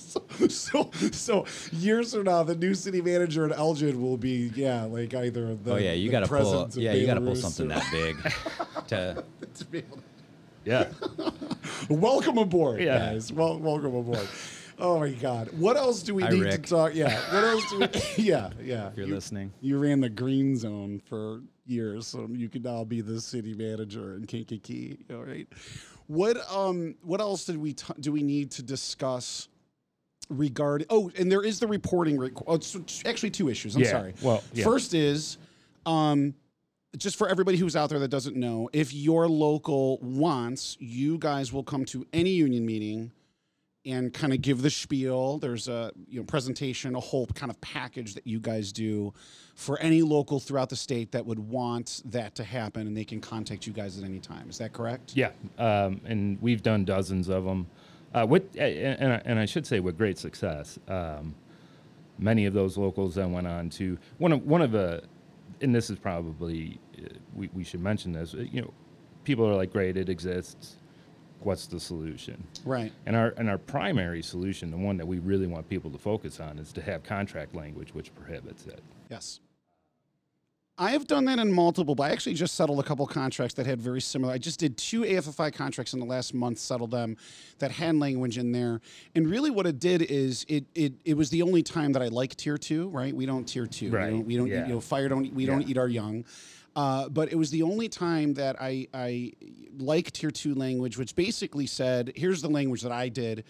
[0.48, 5.14] so, so years from now, the new city manager in Elgin will be, yeah, like
[5.14, 5.74] either the.
[5.74, 8.16] oh yeah you gotta pull president of yeah you gotta pull something or- that big
[8.88, 10.02] to to be able to-
[10.64, 10.88] Yeah.
[11.88, 12.98] Welcome aboard, Yeah.
[12.98, 13.32] guys.
[13.32, 14.28] Well, welcome aboard.
[14.78, 15.48] Oh my God!
[15.56, 16.64] What else do we Hi, need Rick.
[16.64, 16.94] to talk?
[16.94, 17.16] Yeah.
[17.32, 17.88] What else do we?
[18.22, 18.88] Yeah, yeah.
[18.88, 22.84] if you're You- listening You ran the green zone for years, so you can now
[22.84, 24.98] be the city manager in Kankakee.
[25.10, 25.46] All right.
[26.08, 29.48] What um what else did we t- do we need to discuss
[30.28, 30.86] regarding?
[30.90, 32.16] Oh, and there is the reporting.
[32.16, 33.74] Requ- oh, it's actually two issues.
[33.76, 34.14] I'm Yeah, sorry.
[34.22, 34.64] well, yeah.
[34.64, 35.38] first is
[35.84, 36.34] um
[36.96, 41.52] just for everybody who's out there that doesn't know, if your local wants, you guys
[41.52, 43.10] will come to any union meeting
[43.86, 45.38] and kind of give the spiel.
[45.38, 49.14] There's a you know presentation, a whole kind of package that you guys do
[49.54, 53.20] for any local throughout the state that would want that to happen, and they can
[53.20, 54.50] contact you guys at any time.
[54.50, 55.12] Is that correct?
[55.16, 57.66] Yeah, um, and we've done dozens of them.
[58.14, 60.78] Uh, with and, I- and I should say with great success.
[60.88, 61.34] Um,
[62.18, 65.02] many of those locals then went on to one of one of the,
[65.60, 68.34] and this is probably uh, we, we should mention this.
[68.34, 68.74] You know,
[69.24, 70.76] people are like, great, it exists.
[71.46, 72.42] What's the solution?
[72.64, 72.92] Right.
[73.06, 76.40] And our and our primary solution, the one that we really want people to focus
[76.40, 78.82] on, is to have contract language which prohibits it.
[79.08, 79.38] Yes.
[80.76, 83.64] I have done that in multiple, but I actually just settled a couple contracts that
[83.64, 84.32] had very similar.
[84.32, 87.16] I just did two AFFI contracts in the last month, settled them
[87.60, 88.80] that had language in there.
[89.14, 92.08] And really what it did is it it, it was the only time that I
[92.08, 93.14] like tier two, right?
[93.14, 93.90] We don't tier two.
[93.90, 94.66] Right, We don't, we don't yeah.
[94.66, 96.24] you know, fire don't we don't eat our young.
[96.76, 99.32] Uh, but it was the only time that I, I
[99.78, 103.44] like tier two language, which basically said, here's the language that I did,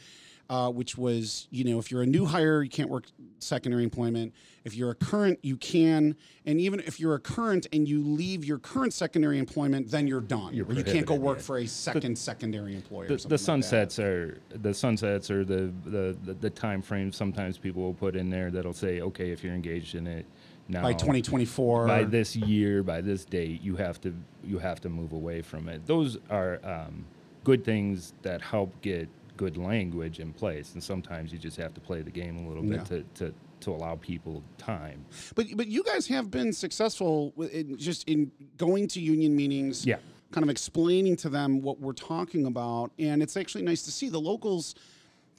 [0.48, 3.06] uh, which was, you know, if you're a new hire, you can't work
[3.40, 4.32] secondary employment.
[4.64, 6.14] If you're a current, you can.
[6.44, 10.20] And even if you're a current and you leave your current secondary employment, then you're
[10.20, 10.54] done.
[10.54, 11.44] You're or you can't go work yeah.
[11.44, 13.06] for a second secondary employer.
[13.06, 16.80] or The, something the like sunsets are the sunsets are the, the, the, the time
[16.80, 20.26] frame sometimes people will put in there that'll say, okay, if you're engaged in it
[20.68, 21.86] now by 2024.
[21.86, 25.68] by this year, by this date, you have to you have to move away from
[25.68, 25.86] it.
[25.86, 27.04] Those are um,
[27.44, 31.80] good things that help get good language in place, and sometimes you just have to
[31.80, 32.84] play the game a little bit Yeah.
[32.84, 35.04] to, to to allow people time.
[35.34, 39.84] But but you guys have been successful in just in going to union meetings.
[39.86, 39.96] Yeah.
[40.32, 44.08] Kind of explaining to them what we're talking about, and it's actually nice to see
[44.08, 44.74] the locals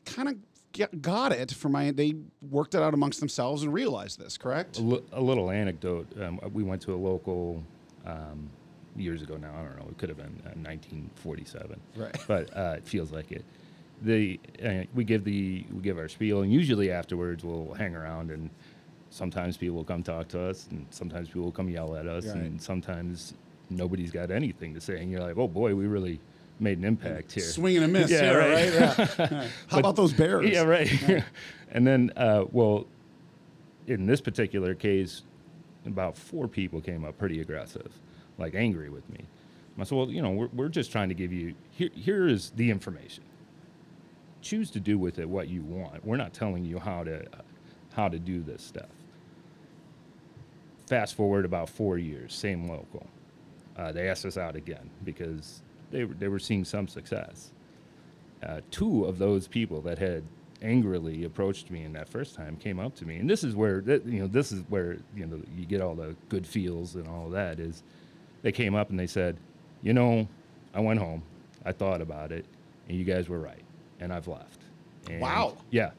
[0.05, 0.35] kind of
[1.01, 1.51] got it.
[1.51, 4.38] For my, they worked it out amongst themselves and realized this.
[4.38, 4.80] Correct?
[4.80, 4.82] A,
[5.21, 7.63] little anecdote: um, we went to a local
[8.06, 8.49] um,
[8.95, 9.38] years ago.
[9.38, 12.15] Now I don't know; it could have been uh, 1947, Right.
[12.27, 13.43] But uh, it feels like it.
[14.03, 18.30] The uh, we give the we give our spiel, and usually afterwards we'll hang around,
[18.32, 18.49] and
[19.10, 22.27] sometimes people will come talk to us, and sometimes people will come yell at us,
[22.27, 22.36] Right.
[22.38, 23.34] and sometimes
[23.69, 26.19] nobody's got anything to say, and you're like, oh boy, we really
[26.60, 27.43] made an impact here.
[27.43, 28.12] Swing and a miss.
[28.12, 28.74] Yeah, right.
[28.74, 29.20] right?
[29.20, 29.48] Yeah.
[29.67, 30.50] How about those bears?
[30.50, 31.24] Yeah, right.
[31.72, 32.88] and then, uh, well,
[33.88, 35.24] in this particular case,
[35.86, 37.91] about four people came up pretty aggressive,
[38.38, 39.20] like angry with me.
[39.80, 42.50] I said, well, you know, we're, we're just trying to give you, here, here is
[42.56, 43.24] the information.
[44.41, 46.04] Choose to do with it what you want.
[46.04, 47.26] We're not telling you how to,
[47.93, 48.89] how to do this stuff.
[50.88, 53.06] Fast forward about four years, same local.
[53.76, 57.52] Uh, they asked us out again because they, were- they were seeing some success
[58.43, 60.23] uh, two of those people that had
[60.62, 63.82] angrily approached me in that first time came up to me, and this is where
[63.82, 67.26] you know this is where you know you get all the good feels and all
[67.28, 67.60] of that.
[67.60, 67.82] Is
[68.43, 69.38] they came up and they said,
[69.82, 70.28] you know,
[70.73, 71.23] I went home,
[71.65, 72.45] I thought about it,
[72.88, 73.63] and you guys were right,
[74.00, 74.62] and I've left.
[75.10, 75.58] And Wow.
[75.71, 75.91] Yeah.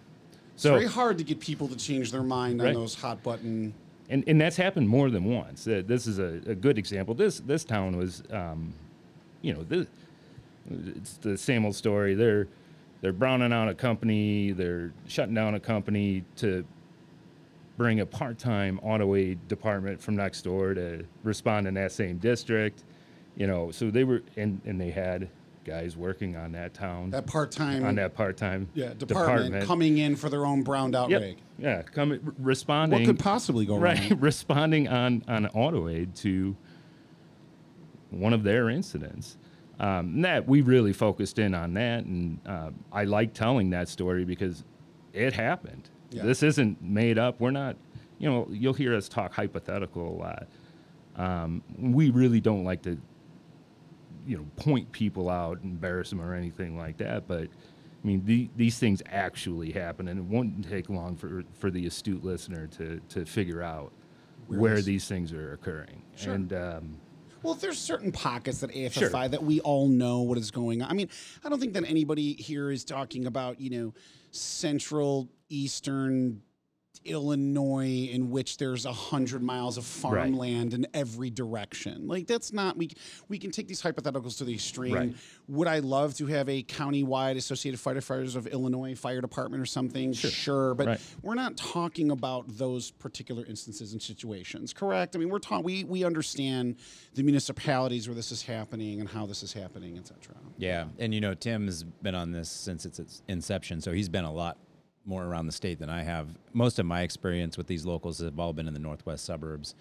[0.54, 3.74] It's very hard to get people to change their mind on those hot button.
[4.08, 5.66] and, and that's happened more than once.
[5.66, 7.14] Uh, this is a, a good example.
[7.14, 8.74] This this town was, um,
[9.42, 9.86] you know, this,
[10.70, 12.14] it's the same old story.
[12.14, 12.48] They're
[13.00, 14.52] they're browning out a company.
[14.52, 16.64] They're shutting down a company to
[17.76, 22.82] bring a part-time auto aid department from next door to respond in that same district.
[23.36, 25.28] You know, so they were and and they had
[25.64, 30.16] guys working on that town That part time on that part-time yeah, department, coming in
[30.16, 31.20] for their own browned out Yep.
[31.20, 31.36] rig.
[31.58, 32.98] Yeah, coming responding.
[33.00, 34.20] What could possibly go right wrong?
[34.20, 36.56] responding on on auto aid to
[38.10, 39.36] one of their incidents.
[39.80, 44.24] Um, that we really focused in on that and uh, i like telling that story
[44.24, 44.64] because
[45.12, 45.88] it happened.
[46.10, 46.24] Yeah.
[46.24, 47.38] this isn't made up.
[47.40, 47.76] We're not
[48.18, 50.46] you know you'll hear us talk hypothetical a lot.
[51.16, 52.98] Um, we really don't like to
[54.26, 58.50] you know point people out embarrass them or anything like that but i mean the,
[58.56, 63.00] these things actually happen and it won't take long for for the astute listener to
[63.08, 63.90] to figure out
[64.48, 66.02] where, this- these things are occurring.
[66.16, 66.34] Sure.
[66.34, 66.98] and um,
[67.42, 69.28] Well, there's certain pockets that AFFI Sure.
[69.28, 70.90] that we all know what is going on.
[70.90, 71.08] I mean,
[71.44, 73.94] I don't think that anybody here is talking about, you know,
[74.30, 76.42] central eastern
[77.04, 82.06] Illinois in which there's a hundred miles of farmland in every direction.
[82.08, 82.90] Like that's not we
[83.28, 84.94] we can take these hypotheticals to the extreme.
[84.94, 85.14] Right.
[85.48, 90.12] Would I love to have a county-wide Associated Firefighters of Illinois Fire Department or something?
[90.12, 91.00] Sure, but Right.
[91.22, 95.16] we're not talking about those particular instances and situations, correct?
[95.16, 96.76] I mean, we're talking we we understand
[97.14, 100.34] the municipalities where this is happening and how this is happening, et cetera.
[100.58, 104.32] Yeah, and you know Tim's been on this since its inception, so he's been a
[104.32, 104.58] lot
[105.08, 106.28] more around the state than I have.
[106.52, 109.74] Most of my experience with these locals have all been in the northwest suburbs,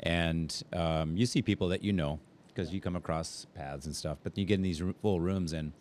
[0.00, 4.18] and um, you see people that you know because you come across paths and stuff,
[4.22, 5.72] but you get in these full rooms and.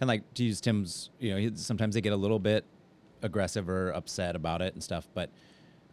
[0.00, 2.64] and like to use Tim's, you know, sometimes they get a little bit
[3.22, 5.08] aggressive or upset about it and stuff.
[5.14, 5.30] But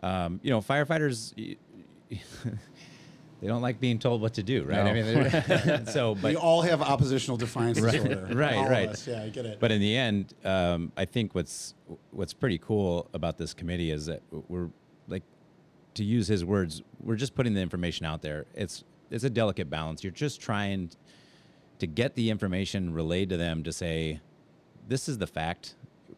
[0.01, 1.33] um, you know, firefighters,
[3.41, 4.79] they don't like being told what to do, right?
[4.79, 8.27] I mean, they're- so but we all have oppositional defiance Right, disorder.
[8.35, 9.07] right, All of us.
[9.07, 9.59] Yeah, I get it.
[9.59, 11.73] But in the end, um, I think what's
[12.11, 14.69] what's pretty cool about this committee is that we're
[15.07, 15.23] like,
[15.95, 18.45] to use his words, we're just putting the information out there.
[18.53, 20.03] It's it's a delicate balance.
[20.03, 20.91] You're just trying
[21.79, 24.19] to get the information relayed to them to say,
[24.87, 25.75] this is the fact.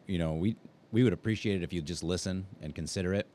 [0.08, 0.56] You know, we
[0.90, 3.26] we would appreciate it if you just listen and consider it,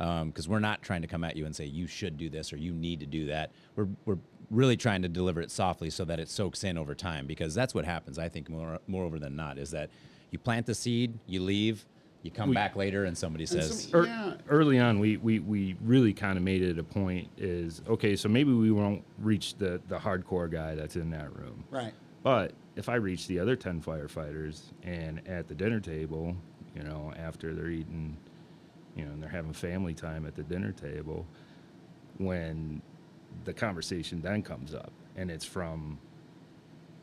[0.00, 2.52] Um, because we're not trying to come at you and say you should do this
[2.54, 3.52] or you need to do that.
[3.76, 4.18] We're we're
[4.50, 7.74] really trying to deliver it softly so that it soaks in over time, because that's
[7.74, 8.18] what happens.
[8.18, 9.90] I think more moreover than not is that
[10.30, 11.84] you plant the seed, you leave,
[12.22, 14.34] you come We- back later, and somebody says, some- Ear- Yeah.
[14.48, 18.28] early on we, we, we really kind of made it a point is okay so
[18.28, 21.92] maybe we won't reach the, the hardcore guy that's in that room right.
[22.22, 26.36] but if i reach the other 10 firefighters and at the dinner table
[26.76, 28.16] you know after they're eating
[28.96, 31.26] you know and they're having family time at the dinner table
[32.18, 32.82] when
[33.44, 35.98] the conversation then comes up and it's from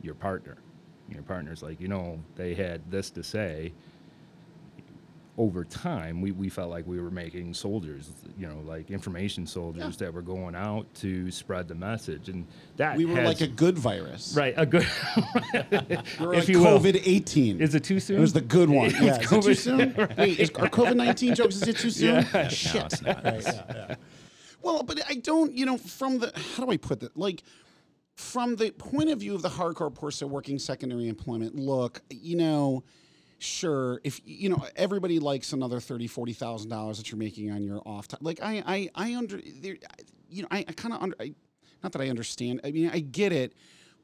[0.01, 0.57] your partner.
[1.09, 3.73] Your partner's like you know they had this to say
[5.37, 8.09] over time, we, we felt like we were making soldiers,
[8.39, 12.97] you know, like information soldiers that were going out to spread the message, and that
[12.97, 14.33] We were has- like a good virus.
[14.35, 14.87] right a good.
[16.19, 16.59] We were if like you.
[16.59, 17.61] COVID eighteen.
[17.61, 18.17] Is it too soon?
[18.17, 18.87] It was the good one.
[18.87, 19.17] It's Yeah.
[19.17, 19.57] Is it too COVID.
[19.57, 20.07] soon?
[20.17, 21.55] Wait, is, are COVID nineteen jokes?
[21.57, 22.25] Is it too soon?
[22.33, 22.83] "No, Shit.
[22.85, 23.95] it's not." Right, yeah, yeah.
[24.63, 27.15] Well, but I don't, you know, from the how do I put that?
[27.15, 27.43] Like
[28.15, 32.83] from the point of view of the hardcore person working secondary employment, look, you know,
[33.39, 37.63] sure, if you know everybody likes another thirty, forty thousand dollars that you're making on
[37.63, 38.19] your off time.
[38.21, 39.77] Like I, I, I under, there,
[40.29, 41.33] you know, I, I kind of under, I,
[41.83, 42.61] not that I understand.
[42.63, 43.53] I mean, I get it,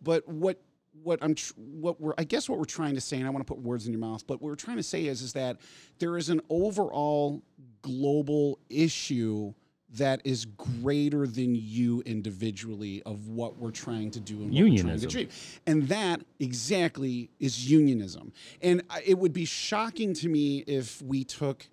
[0.01, 0.61] but what
[1.01, 3.45] what I'm tr- what we're I guess what we're trying to say, and I want
[3.45, 5.57] to put words in your mouth, but what we're trying to say is is that
[5.99, 7.41] there is an overall
[7.81, 9.53] global issue
[9.93, 14.67] that is greater than you individually of what we're trying to do and what we're
[14.67, 15.07] trying to Unionism.
[15.09, 15.59] achieve.
[15.67, 18.33] And that exactly is unionism.
[18.61, 21.67] And it would be shocking to me if we took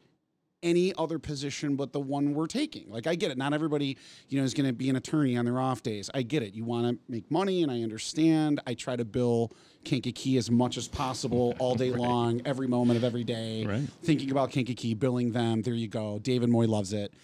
[0.63, 2.91] any other position but the one we're taking.
[2.91, 3.39] Like I get it.
[3.39, 3.97] Not everybody,
[4.29, 6.11] you know, is going to be an attorney on their off days.
[6.13, 6.55] I get it.
[6.55, 8.61] You want to make money and I understand.
[8.67, 9.53] I try to bill
[9.85, 13.65] Kankakee as much as possible all day long, every moment of every day.
[13.67, 13.89] Right.
[14.03, 15.63] Thinking about Kankakee, billing them.
[15.63, 16.19] There you go.
[16.19, 17.15] David Moy loves it.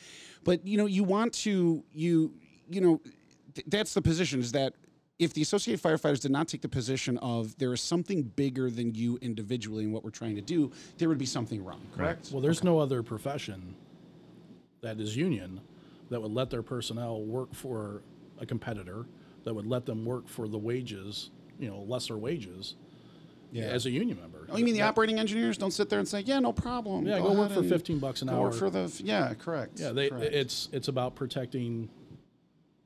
[0.47, 2.33] But you know, you want to you
[2.71, 3.01] you know,
[3.55, 4.73] th- that's the position is that
[5.19, 8.95] if the Associated Firefighters did not take the position of there is something bigger than
[8.95, 11.81] you individually and what we're trying to do, there would be something wrong.
[11.97, 12.31] Correct?
[12.33, 13.75] Well, there's no other profession
[14.83, 15.61] that is union
[16.11, 18.03] that would let their personnel work for
[18.39, 19.07] a competitor,
[19.45, 22.75] that would let them work for the wages, you know, lesser wages,
[23.57, 23.65] Yeah.
[23.65, 24.47] as a union member.
[24.51, 27.19] Oh, you mean the operating engineers don't sit there and say, "Yeah, no problem." Yeah,
[27.19, 28.43] go work for 15 bucks an go hour.
[28.45, 29.81] Work for the yeah, correct.
[29.81, 30.35] Yeah, they, correct.
[30.35, 31.89] it's it's about protecting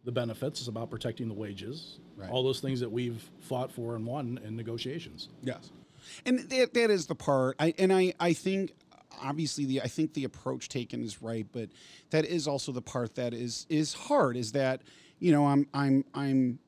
[0.05, 0.61] the benefits.
[0.61, 1.99] It's about protecting the wages.
[2.17, 2.31] Right.
[2.31, 5.29] All those things that we've fought for and won in negotiations.
[5.43, 5.71] Yes,
[6.25, 7.57] and that that is the part.
[7.59, 8.73] I and I I think
[9.23, 11.69] obviously the I think the approach taken is right, but
[12.11, 14.37] that is also the part that is is hard.
[14.37, 14.83] Is that
[15.19, 16.59] you know I'm I'm I'm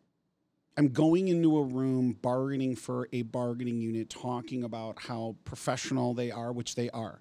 [0.77, 6.31] I'm going into a room bargaining for a bargaining unit, talking about how professional they
[6.31, 7.21] are, which they are,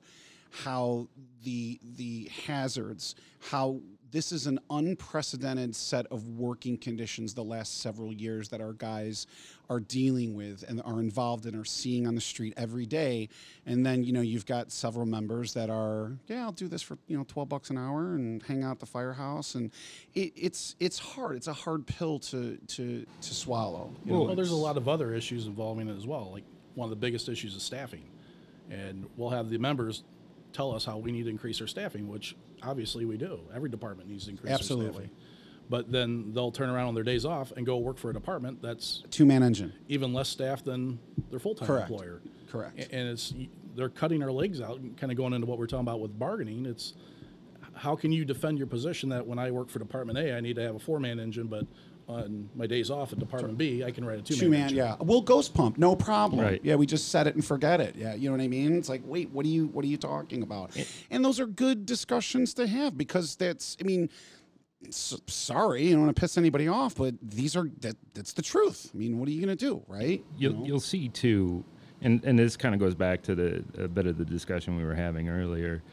[0.51, 1.07] how
[1.43, 3.81] the the hazards, how
[4.11, 9.25] this is an unprecedented set of working conditions the last several years that our guys
[9.69, 13.29] are dealing with and are involved in are seeing on the street every day.
[13.65, 16.97] And then, you know, you've got several members that are, yeah, I'll do this for,
[17.07, 19.55] you know, 12 bucks an hour and hang out the firehouse.
[19.55, 19.71] And
[20.13, 21.37] it, it's it's hard.
[21.37, 23.93] It's a hard pill to to to swallow.
[24.05, 24.23] you know?
[24.23, 26.31] Well, there's a lot of other issues involving it as well.
[26.31, 26.43] Like
[26.75, 28.03] one of the biggest issues is staffing,
[28.69, 30.03] and we'll have the members
[30.53, 33.39] tell us how we need to increase our staffing, which obviously we do.
[33.53, 34.91] Every department needs to increase their Absolutely.
[35.05, 35.09] staffing.
[35.69, 38.61] But then they'll turn around on their days off and go work for a department
[38.61, 39.71] that's Two man engine.
[39.87, 40.99] even less staff than
[41.29, 41.89] their full-time Correct.
[41.89, 42.21] employer.
[42.49, 42.77] Correct.
[42.77, 43.33] A- And it's
[43.75, 46.65] they're cutting our legs out, kind of going into what we're talking about with bargaining.
[46.65, 46.93] It's
[47.73, 50.57] how can you defend your position that when I work for Department A, I need
[50.57, 51.65] to have a four-man engine, but
[52.11, 54.77] on my days off at Department B, I can write a two-man, Two man, engine.
[54.77, 54.95] yeah.
[54.99, 56.41] Well, ghost pump, no problem.
[56.41, 56.59] Right.
[56.63, 57.95] Yeah, we just set it and forget it.
[57.95, 58.75] Yeah, you know what I mean.
[58.77, 60.71] It's like, wait, what are you, what are you talking about?
[61.09, 64.09] And those are good discussions to have because that's, I mean,
[64.87, 68.41] s- sorry, I don't want to piss anybody off, but these are that that's the
[68.41, 68.89] truth.
[68.93, 70.23] I mean, what are you gonna do, right?
[70.37, 70.65] You'll, know?
[70.65, 71.63] you'll see too,
[72.01, 74.83] and and this kind of goes back to the a bit of the discussion we
[74.83, 75.83] were having earlier.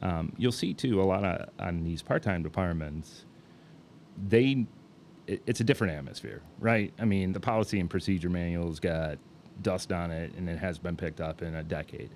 [0.00, 3.24] Um, you'll see too a lot of on these part-time departments.
[4.28, 4.66] They,
[5.28, 6.92] it, it's a different atmosphere, right?
[6.98, 9.18] I mean, the policy and procedure manual's got
[9.62, 12.10] dust on it, and it has been picked up in a decade.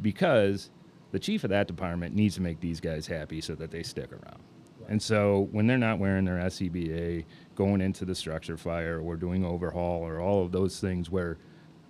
[0.00, 0.70] Because
[1.10, 4.12] the chief of that department needs to make these guys happy so that they stick
[4.12, 4.42] around.
[4.88, 7.24] And so when they're not wearing their SCBA,
[7.56, 11.38] going into the structure fire or doing overhaul or all of those things where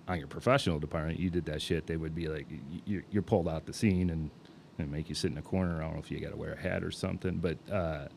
[0.07, 2.47] on your professional department you did that shit, they would be like,
[2.85, 4.31] you're, you're pulled out the scene and,
[4.79, 5.77] and make you sit in a corner.
[5.77, 8.07] I don't know if you got to wear a hat or something, but uh,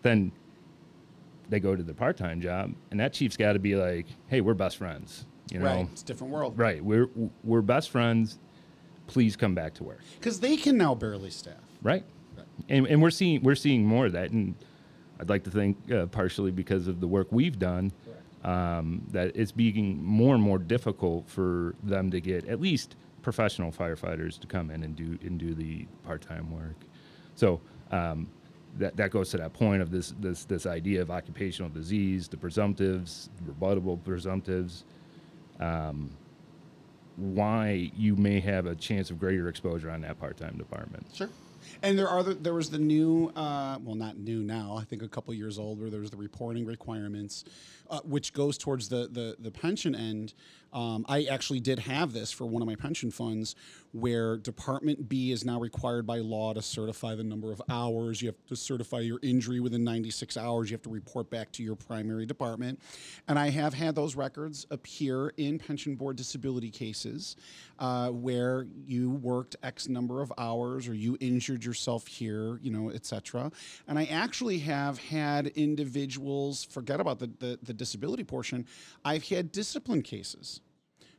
[0.00, 0.32] then
[1.48, 4.54] they go to the part-time job and that chief's got to be like, hey, we're
[4.54, 5.26] best friends.
[5.50, 5.88] You know, right.
[5.92, 6.58] It's a different world.
[6.58, 6.82] right?
[6.82, 7.08] We're
[7.42, 8.38] we're best friends.
[9.06, 10.00] Please come back to work.
[10.18, 11.56] Because they can now barely staff.
[11.82, 12.04] Right.
[12.68, 14.54] And, and we're seeing we're seeing more of that, and
[15.20, 17.92] I'd like to think uh, partially because of the work we've done,
[18.44, 23.70] um, that it's being more and more difficult for them to get at least professional
[23.72, 26.76] firefighters to come in and do and do the part time work.
[27.34, 28.28] So um,
[28.78, 32.36] that that goes to that point of this this this idea of occupational disease, the
[32.36, 34.84] presumptives, rebuttable presumptives.
[35.60, 36.10] Um,
[37.16, 41.06] why you may have a chance of greater exposure on that part-time department.
[41.12, 41.28] Sure.
[41.82, 44.76] And there are the, there was the new, uh, well, not new now.
[44.80, 47.44] I think a couple years old, where there was the reporting requirements,
[47.92, 50.34] uh, which goes towards the the, the pension end.
[50.72, 53.54] Um, I actually did have this for one of my pension funds,
[53.92, 58.22] where Department B is now required by law to certify the number of hours.
[58.22, 60.70] You have to certify your injury within 96 hours.
[60.70, 62.80] You have to report back to your primary department.
[63.28, 67.36] And I have had those records appear in pension board disability cases
[67.78, 72.88] uh, where you worked X number of hours or you injured yourself here, you know,
[72.88, 73.52] et cetera.
[73.86, 78.66] And I actually have had individuals, forget about the, the, the disability portion,
[79.04, 80.60] I've had discipline cases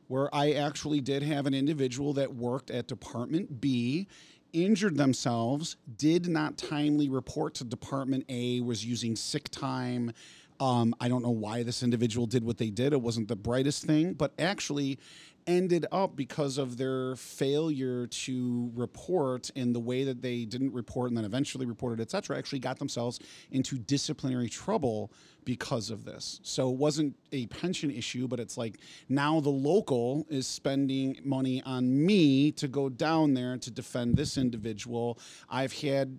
[0.08, 4.08] where I actually did have an individual that worked at Department B,
[4.52, 10.12] injured themselves, did not timely report to Department A, was using sick time.
[10.60, 12.92] Um, I don't know why this individual did what they did.
[12.92, 14.98] It wasn't the brightest thing, but actually
[15.46, 21.10] ended up because of their failure to report in the way that they didn't report
[21.10, 23.20] and then eventually reported, et cetera, actually got themselves
[23.50, 25.12] into disciplinary trouble
[25.44, 26.40] because of this.
[26.42, 28.78] So it wasn't a pension issue, but it's like
[29.08, 34.38] now the local is spending money on me to go down there to defend this
[34.38, 35.18] individual.
[35.50, 36.16] I've had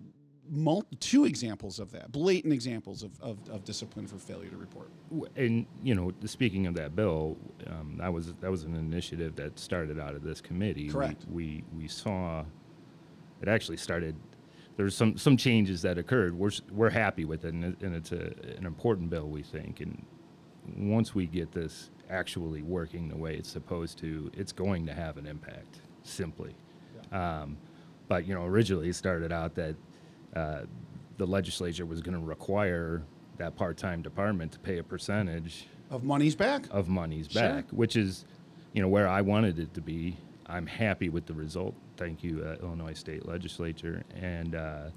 [0.50, 4.90] mul- two examples of that, blatant examples of, of, of discipline for failure to report.
[5.36, 7.36] And you know, speaking of that bill,
[7.66, 10.86] um, that was that was an initiative that started out of this committee.
[10.86, 11.24] We- Correct.
[11.30, 12.44] We we, saw
[13.40, 14.16] it actually started.
[14.76, 16.38] There's some some changes that occurred.
[16.38, 19.80] We're we're happy with it, and, it, and it's a, an important bill, we think.
[19.80, 20.04] And
[20.76, 25.16] once we get this actually working the way it's supposed to, it's going to have
[25.16, 25.80] an impact.
[26.02, 26.54] Simply.
[27.12, 27.56] Um,
[28.08, 29.74] but you know, originally it started out that
[30.36, 30.60] uh,
[31.16, 33.02] the legislature was going to require
[33.38, 36.66] that part-time department to pay a percentage Of money's back.
[36.70, 37.42] of monies Sure.
[37.42, 38.24] back, which is,
[38.74, 40.16] you know, where I wanted it to be.
[40.46, 41.74] I'm happy with the result.
[41.96, 44.90] Thank you, uh, Illinois State Legislature, and uh,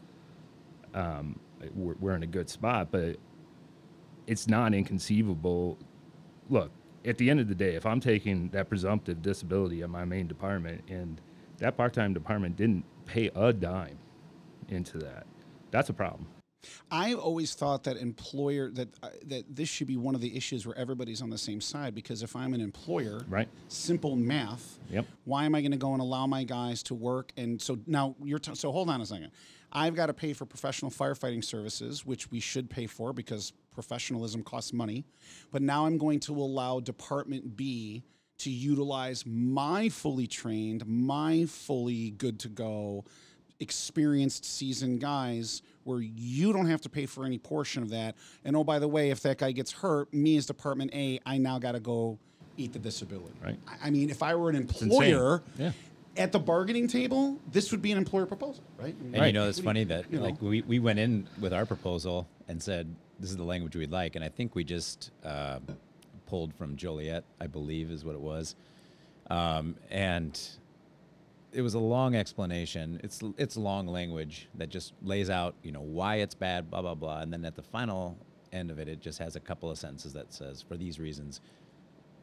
[0.94, 1.40] um,
[1.74, 2.90] we're, we're in a good spot.
[2.92, 3.16] But
[4.28, 5.78] it's not inconceivable.
[6.50, 6.72] Look,
[7.06, 10.28] at the end of the day, if I'm taking that presumptive disability of my main
[10.28, 11.20] department and
[11.58, 13.98] that part-time department didn't pay a dime
[14.72, 15.26] into that,
[15.72, 16.28] that's a problem.
[16.92, 20.68] I've always thought that employer that uh, that this should be one of the issues
[20.68, 23.48] where everybody's on the same side because if I'm an employer, Right.
[23.70, 24.78] Simple math.
[24.90, 25.06] Yep.
[25.24, 27.32] Why am I going to go and allow my guys to work?
[27.38, 29.32] And so now you're t- so hold on a second.
[29.72, 34.44] I've got to pay for professional firefighting services, which we should pay for because professionalism
[34.44, 35.06] costs money.
[35.52, 38.04] But now I'm going to allow Department B
[38.40, 43.06] to utilize my fully trained, my fully good to go
[43.60, 48.16] experienced seasoned guys where you don't have to pay for any portion of that.
[48.46, 51.38] And oh, by the way, if that guy gets hurt, me as Department A, I
[51.38, 52.18] now got to go
[52.58, 53.34] eat the disability.
[53.44, 53.60] Right.
[53.82, 55.72] I- mean, if I were an employer Yeah.
[56.18, 58.96] at the bargaining table, this would be an employer proposal, right?
[59.14, 60.24] And you know, it's funny that you know.
[60.24, 63.92] like we, we went in with our proposal and said this is the language we'd
[63.92, 65.60] like, and I think we just uh,
[66.28, 68.56] pulled from Joliet, I believe, is what it was,
[69.30, 70.40] um, and
[71.52, 73.00] it was a long explanation.
[73.04, 76.96] It's it's long language that just lays out you know why it's bad, blah blah
[76.96, 78.18] blah, and then at the final
[78.52, 81.42] end of it, it just has a couple of sentences that says for these reasons,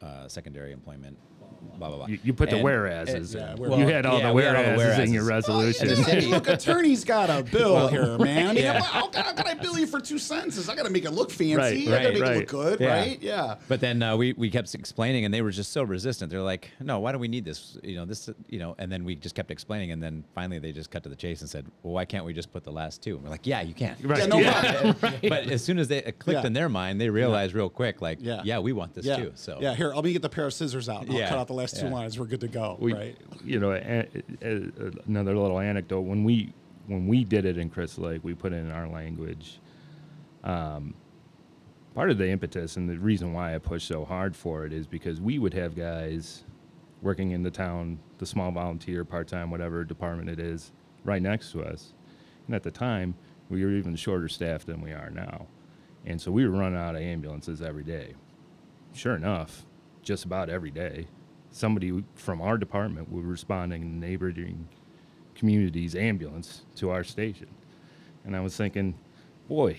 [0.01, 1.17] uh, secondary employment,
[1.61, 2.05] blah blah blah.
[2.07, 3.57] You, you put the And- whereases yeah, in.
[3.57, 5.89] where- you had all yeah, the we had all the whereases in your resolution.
[5.89, 8.47] And the Look, attorney's got a bill here, man.
[8.49, 8.81] I mean, Yeah.
[8.81, 10.69] how, can, how can I bill you for two sentences?
[10.69, 11.55] I got to make it look fancy.
[11.55, 12.93] Right, I got to right, make it look good, Yeah.
[12.99, 13.21] right?
[13.21, 13.55] Yeah.
[13.67, 16.31] But then uh, we, we kept explaining, and they were just so resistant.
[16.31, 17.77] They're like, "No, why do we need this?
[17.83, 20.71] You know, this, you know." And then we just kept explaining, and then finally they
[20.71, 23.01] just cut to the chase and said, "Well, why can't we just put the last
[23.01, 23.15] two?
[23.15, 24.19] And we're like, "Yeah, you can." Right.
[24.19, 24.71] Yeah, no Yeah.
[24.93, 24.95] problem.
[25.29, 26.47] But as soon as they it clicked Yeah.
[26.47, 28.41] in their mind, they realized real quick, like, Yeah.
[28.43, 29.17] "Yeah, we want this yeah.
[29.17, 31.01] too." So yeah, here, let me get the pair of scissors out.
[31.03, 31.29] And I'll Yeah.
[31.47, 33.17] Out the last two lines, we're good to go, we, right?
[33.45, 34.05] you know, a,
[34.41, 34.71] a,
[35.07, 36.01] another little anecdote.
[36.01, 36.51] When we
[36.87, 39.59] when we did it in Crystal Lake, we put it in our language.
[40.43, 40.93] Um,
[41.95, 44.87] part of the impetus and the reason why I pushed so hard for it is
[44.87, 46.43] because we would have guys
[47.01, 50.73] working in the town, the small volunteer, part time, whatever department it is,
[51.05, 51.93] right next to us.
[52.45, 53.15] And at the time,
[53.49, 55.47] we were even shorter staffed than we are now.
[56.05, 58.15] And so we were running out of ambulances every day.
[58.93, 59.65] Sure enough,
[60.01, 61.07] just about every day,
[61.51, 64.67] somebody from our department was responding in neighboring
[65.35, 67.47] communities' ambulance to our station.
[68.25, 68.95] And I was thinking,
[69.47, 69.77] boy,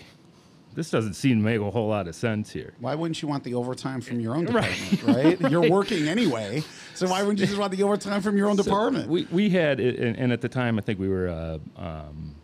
[0.75, 2.75] this doesn't seem to make a whole lot of sense here.
[2.79, 5.51] Why wouldn't you want the overtime from your own department, right?
[5.51, 6.63] You're working anyway,
[6.95, 9.09] so why wouldn't you just want the overtime from your own department?
[9.09, 12.35] We, we had, and, and at the time, I think we were uh, um,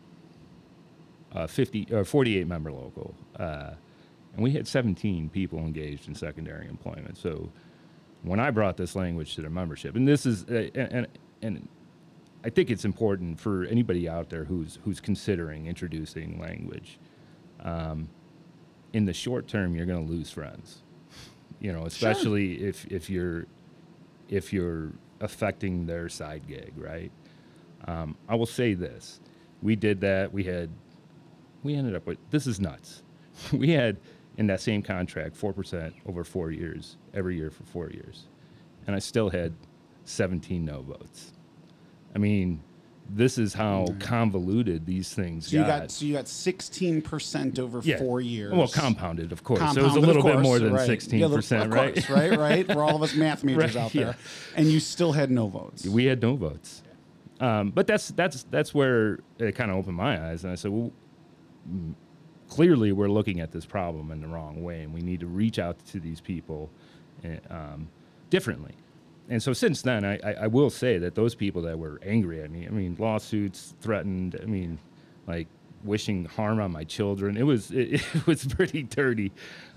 [1.33, 3.71] uh, 50 or 48 member local, uh,
[4.35, 7.17] and we had 17 people engaged in secondary employment.
[7.17, 7.51] So
[8.25, 11.09] when I brought this language to their membership, and this is, uh, and, and,
[11.43, 11.69] and
[12.45, 16.99] I think it's important for anybody out there who's who's considering introducing language.
[17.61, 18.09] Um,
[18.93, 20.83] in the short term, you're going to lose friends.
[21.61, 23.47] You know, especially if if you're
[24.29, 27.11] if you're affecting their side gig, right?
[27.87, 29.21] Um, I will say this:
[29.63, 30.33] we did that.
[30.33, 30.71] We had
[31.63, 33.03] we ended up with this is nuts.
[33.53, 33.97] we had
[34.37, 38.27] in that same contract four percent over four years every year for four years,
[38.87, 39.55] and I still had
[40.05, 41.33] 17 no votes.
[42.15, 42.63] I mean,
[43.09, 45.81] this is how convoluted these things so you got.
[45.83, 47.99] got so you got 16 percent over Yeah.
[47.99, 48.53] four years.
[48.53, 49.61] Well, compounded, of course.
[49.61, 50.87] so it was a little of bit more than right.
[50.87, 51.95] sixteen Yeah, of percent, right?
[51.95, 52.69] course, right, right.
[52.75, 54.15] We're all of us math majors Right, out there, yeah.
[54.57, 55.87] and you still had no votes.
[55.87, 56.83] we had no votes.
[57.41, 60.71] Um, but that's that's that's where it kind of opened my eyes, and I said,
[60.71, 60.93] well,
[62.49, 65.59] clearly we're looking at this problem in the wrong way, and we need to reach
[65.59, 66.71] out to these people
[67.25, 67.89] uh, um,
[68.31, 68.75] differently.
[69.29, 72.43] And so since then, I, I, I will say that those people that were angry
[72.43, 74.79] at me, I mean, lawsuits, threatened, I mean,
[75.27, 75.49] like
[75.85, 79.33] wishing harm on my children, it was it, it was pretty dirty.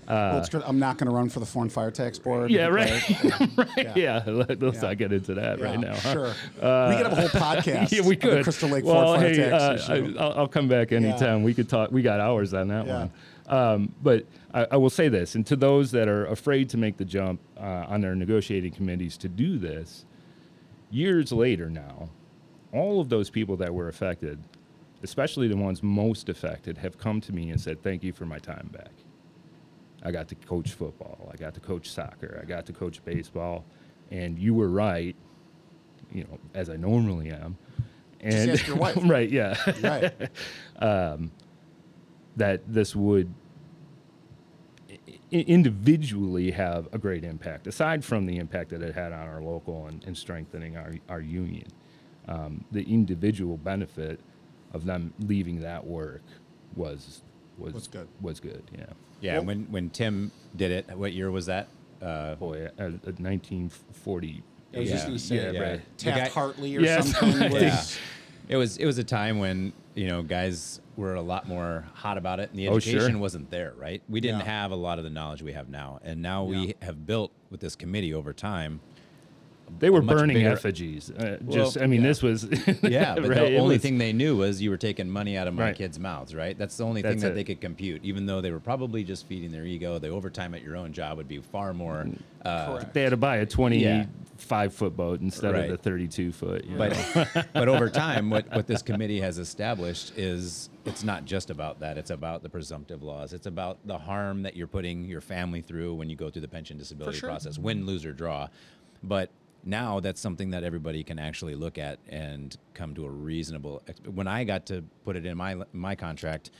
[0.06, 0.62] Uh, well.
[0.66, 2.50] I'm not going to run for the foreign fire tax board.
[2.50, 3.02] yeah, right,
[3.58, 4.22] right, yeah.
[4.26, 4.80] Let, us Yeah.
[4.80, 5.94] not get into that right now.
[5.96, 6.12] huh?
[6.14, 6.28] Sure.
[6.54, 7.92] we could have a whole podcast.
[7.92, 8.42] yeah, we could.
[8.42, 10.16] Crystal Lake well, Foreign Fire hey, Tax uh, issue.
[10.18, 11.42] I, I'll, I'll come back anytime.
[11.42, 11.90] We could talk.
[11.92, 12.98] We got hours on that Yeah.
[12.98, 13.10] one.
[13.48, 16.96] Um, but I, I will say this, and to those that are afraid to make
[16.96, 20.06] the jump uh, on their negotiating committees to do this,
[20.90, 22.08] years later now,
[22.72, 24.38] all of those people that were affected,
[25.02, 28.38] especially the ones most affected, have come to me and said, "Thank you for my
[28.38, 28.92] time back."
[30.02, 31.30] I got to coach football.
[31.32, 32.38] I got to coach soccer.
[32.42, 33.64] I got to coach baseball.
[34.10, 35.16] And you were right,
[36.12, 37.58] you know, as I normally am.
[38.20, 38.96] And ask your wife.
[39.02, 39.56] right, yeah.
[39.82, 40.30] right.
[42.36, 43.32] that this would
[45.30, 49.86] individually have a great impact, aside from the impact that it had on our local
[49.86, 51.66] and, and strengthening our, our union.
[52.28, 54.20] Um, the individual benefit
[54.72, 56.22] of them leaving that work
[56.76, 57.22] was
[57.58, 58.08] was Was good.
[58.20, 58.84] Was good, yeah.
[59.20, 61.68] Yeah, when when Tim did it, what year was that?
[62.00, 62.90] Uh, Boy, uh, uh,
[63.52, 64.42] 1940.
[64.74, 65.60] I was just going to say Yeah, yeah.
[65.60, 65.98] right.
[65.98, 67.18] Taft guy- Hartley or Yes.
[67.18, 67.50] something.
[67.52, 67.82] was- yeah.
[68.50, 72.16] It was it was a time when you know guys were a lot more hot
[72.16, 72.94] about it, and the Oh, sure.
[72.96, 74.02] education wasn't there, right?
[74.08, 74.46] We didn't Yeah.
[74.62, 76.60] have a lot of the knowledge we have now, and now Yeah.
[76.60, 78.80] we have built with this committee over time.
[79.78, 81.10] They were burning bigger- effigies.
[81.10, 82.06] Uh, Well, just, I mean, yeah.
[82.08, 82.44] this was.
[82.82, 85.36] Yeah, but right, the it only was- thing they knew was you were taking money
[85.36, 85.76] out of my Right.
[85.76, 86.56] kids' mouths, right?
[86.56, 87.34] That's the only thing that it.
[87.34, 89.98] they could compute, even though they were probably just feeding their ego.
[89.98, 92.04] The overtime at your own job would be far more.
[92.04, 92.18] Mm.
[92.44, 92.94] Uh, Correct.
[92.94, 95.64] They had to buy a 25 foot boat instead Right.
[95.64, 96.64] of the 32 foot.
[96.64, 96.88] You know?
[97.34, 101.80] but but over time, what, what this committee has established is it's not just about
[101.80, 101.98] that.
[101.98, 103.32] It's about the presumptive laws.
[103.32, 106.48] It's about the harm that you're putting your family through when you go through the
[106.48, 107.28] pension disability sure.
[107.28, 108.48] process, win, lose, or draw.
[109.02, 109.30] But
[109.68, 113.82] now that's something that everybody can actually look at and come to a reasonable.
[113.86, 116.50] ex- When I got to put it in my my contract,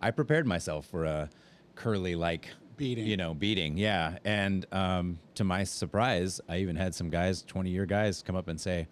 [0.00, 1.30] I prepared myself for a
[1.76, 3.06] curly like Beating.
[3.06, 3.78] you know, beating.
[3.78, 8.36] Yeah, and um, to my surprise, I even had some guys, twenty year guys, come
[8.36, 8.86] up and say,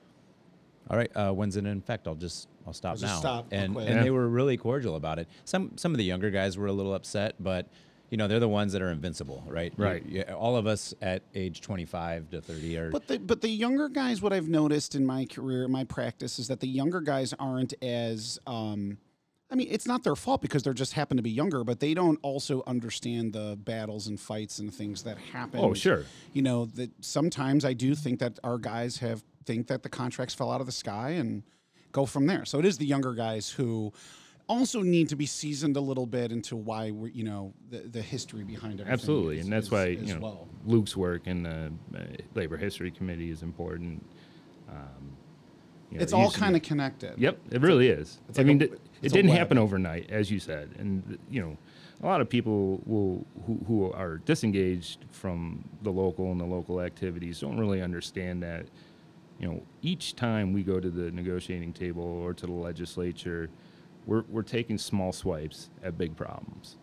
[0.89, 2.09] "All right, uh, when's it in effect?
[2.09, 4.03] I'll just I'll stop I'll just now." stop, and and Yeah.
[4.03, 5.29] they were really cordial about it.
[5.45, 7.67] Some some of the younger guys were a little upset, but
[8.11, 9.73] you know they're the ones that are invincible, right?
[9.77, 10.05] Right.
[10.07, 12.91] you- all of us at age twenty five to thirty are.
[12.91, 16.49] But the but the younger guys, what I've noticed in my career, my practice, is
[16.49, 18.39] that the younger guys aren't as.
[18.47, 18.99] Um,
[19.51, 21.95] I mean, it's not their fault because they're just happen to be younger, but they
[21.95, 25.61] don't also understand the battles and fights and things that happen.
[25.61, 26.05] Oh, sure.
[26.33, 30.35] You know that sometimes I do think that our guys have think that the contracts
[30.35, 31.43] fell out of the sky and
[31.93, 32.45] go from there.
[32.47, 33.93] So it is the younger guys who
[34.49, 38.03] also need to be seasoned a little bit into why we're you know the, the
[38.03, 38.93] history behind everything.
[38.93, 40.49] Absolutely, is- and that's is- why you know well.
[40.67, 42.01] Luke's work in the uh,
[42.35, 44.05] labor history committee is important.
[44.69, 45.17] Um,
[45.91, 47.15] you know, It's all kind of connected.
[47.19, 48.19] Yep, it really is.
[48.29, 51.41] it's I like mean, a- it, it didn't happen overnight, as you said, and you
[51.43, 51.57] know,
[52.03, 56.81] a lot of people will who, who are disengaged from the local and the local
[56.81, 58.67] activities don't really understand that.
[59.41, 63.51] You know, each time we go to the negotiating table or to the legislature,
[64.07, 66.77] we're we're taking small swipes at big problems,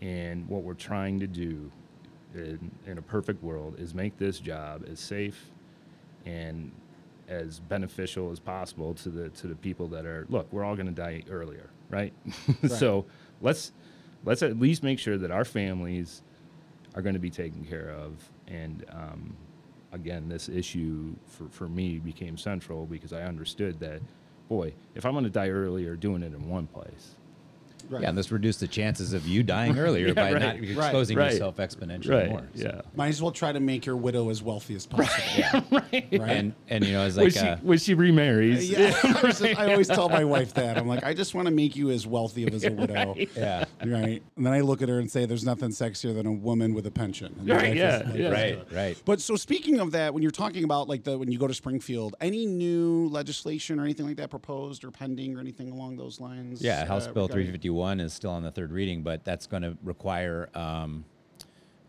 [0.00, 1.70] and what we're trying to do,
[2.34, 5.50] in, in a perfect world, is make this job as safe
[6.24, 6.72] and
[7.28, 10.86] as beneficial as possible to the to the people that are look we're all going
[10.86, 12.12] to die earlier right,
[12.68, 13.04] so
[13.40, 13.72] let's
[14.24, 16.22] let's at least make sure that our families
[16.94, 18.30] are going to be taken care of.
[18.48, 19.36] And um,
[19.92, 24.00] again this issue for, for me became central because i understood that
[24.48, 27.16] boy if i'm going to die earlier doing it in one place
[27.88, 28.02] Right.
[28.02, 30.42] Yeah, and this reduced the chances of you dying earlier Yeah, by right.
[30.42, 31.32] not exposing Right.
[31.32, 32.46] yourself exponentially right more.
[32.54, 32.62] so.
[32.64, 35.24] yeah Might as well try to make your widow as wealthy as possible.
[35.36, 35.60] Yeah.
[35.70, 36.06] Right.
[36.30, 39.42] And and you know, it's like when she uh, when she remarries Yeah, I, was-
[39.42, 40.78] I always tell my wife that.
[40.78, 43.14] I'm like, I just want to make you as wealthy as a widow.
[43.36, 43.64] yeah.
[43.84, 44.22] Right.
[44.36, 46.86] And then I look at her and say, there's nothing sexier than a woman with
[46.86, 47.34] a pension.
[47.38, 48.28] And Right, wife yeah, is like, yeah.
[48.30, 49.02] Right, right.
[49.04, 51.54] But so speaking of that, when you're talking about like the when you go to
[51.54, 56.20] Springfield, any new legislation or anything like that proposed or pending or anything along those
[56.20, 56.60] lines?
[56.62, 57.46] Yeah, House uh, Bill regarding-
[57.76, 61.04] 351 is still on the third reading, but that's going to require um,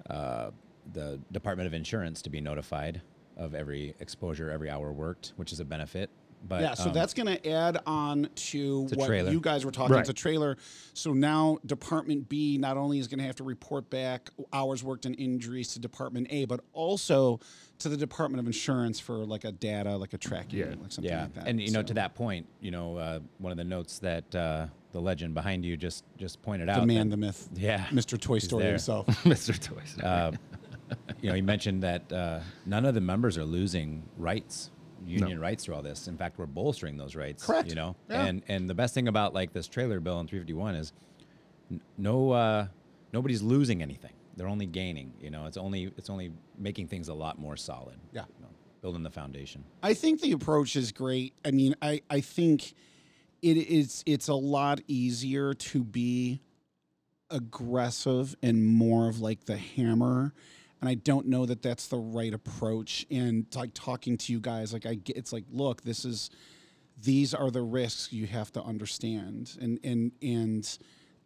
[0.10, 0.52] uh,
[0.94, 3.02] the Department of Insurance to be notified
[3.38, 6.10] of every exposure, every hour worked, which is a benefit.
[6.48, 9.32] But yeah, so um, that's going to add on to what trailer.
[9.32, 9.96] you guys were talking.
[9.96, 10.02] Right.
[10.02, 10.58] It's a trailer.
[10.94, 15.08] So now Department B not only is going to have to report back hours worked
[15.08, 17.40] and injuries to Department A, but also
[17.80, 20.66] to the Department of Insurance for like a data, like a tracking, Yeah.
[20.80, 21.48] like something yeah, like that.
[21.48, 24.34] and you know, So to that point, you know, uh, one of the notes that
[24.36, 24.68] uh,
[24.98, 26.80] the legend behind you just just pointed out.
[26.82, 28.20] the man, that- the myth, Yeah, Mr.
[28.28, 29.06] Toy Story himself.
[29.24, 30.32] mr toys uh,
[31.22, 34.72] you know, he mentioned that uh, none of the members are losing rights,
[35.06, 36.08] union rights through all this.
[36.08, 37.46] In fact, we're bolstering those rights.
[37.46, 37.68] Correct.
[37.70, 38.26] You know, Yeah.
[38.26, 40.94] and and the best thing about like this trailer bill in 351 is
[41.70, 42.68] n- no uh,
[43.14, 44.14] nobody's losing anything.
[44.36, 45.14] They're only gaining.
[45.22, 47.98] You know, it's only it's only making things a lot more solid.
[48.14, 48.24] Yeah.
[48.38, 48.50] you know,
[48.82, 49.64] building the foundation.
[49.84, 51.34] I think the approach is great.
[51.46, 52.74] I mean, I, I think
[53.42, 56.42] it is it's a lot easier to be
[57.30, 60.34] aggressive and more of like the hammer.
[60.80, 63.06] And I don't know that that's the right approach.
[63.10, 66.30] And like talking to you guys, like I get, it's like, look, this is,
[67.02, 69.58] these are the risks you have to understand.
[69.60, 70.78] And, and, and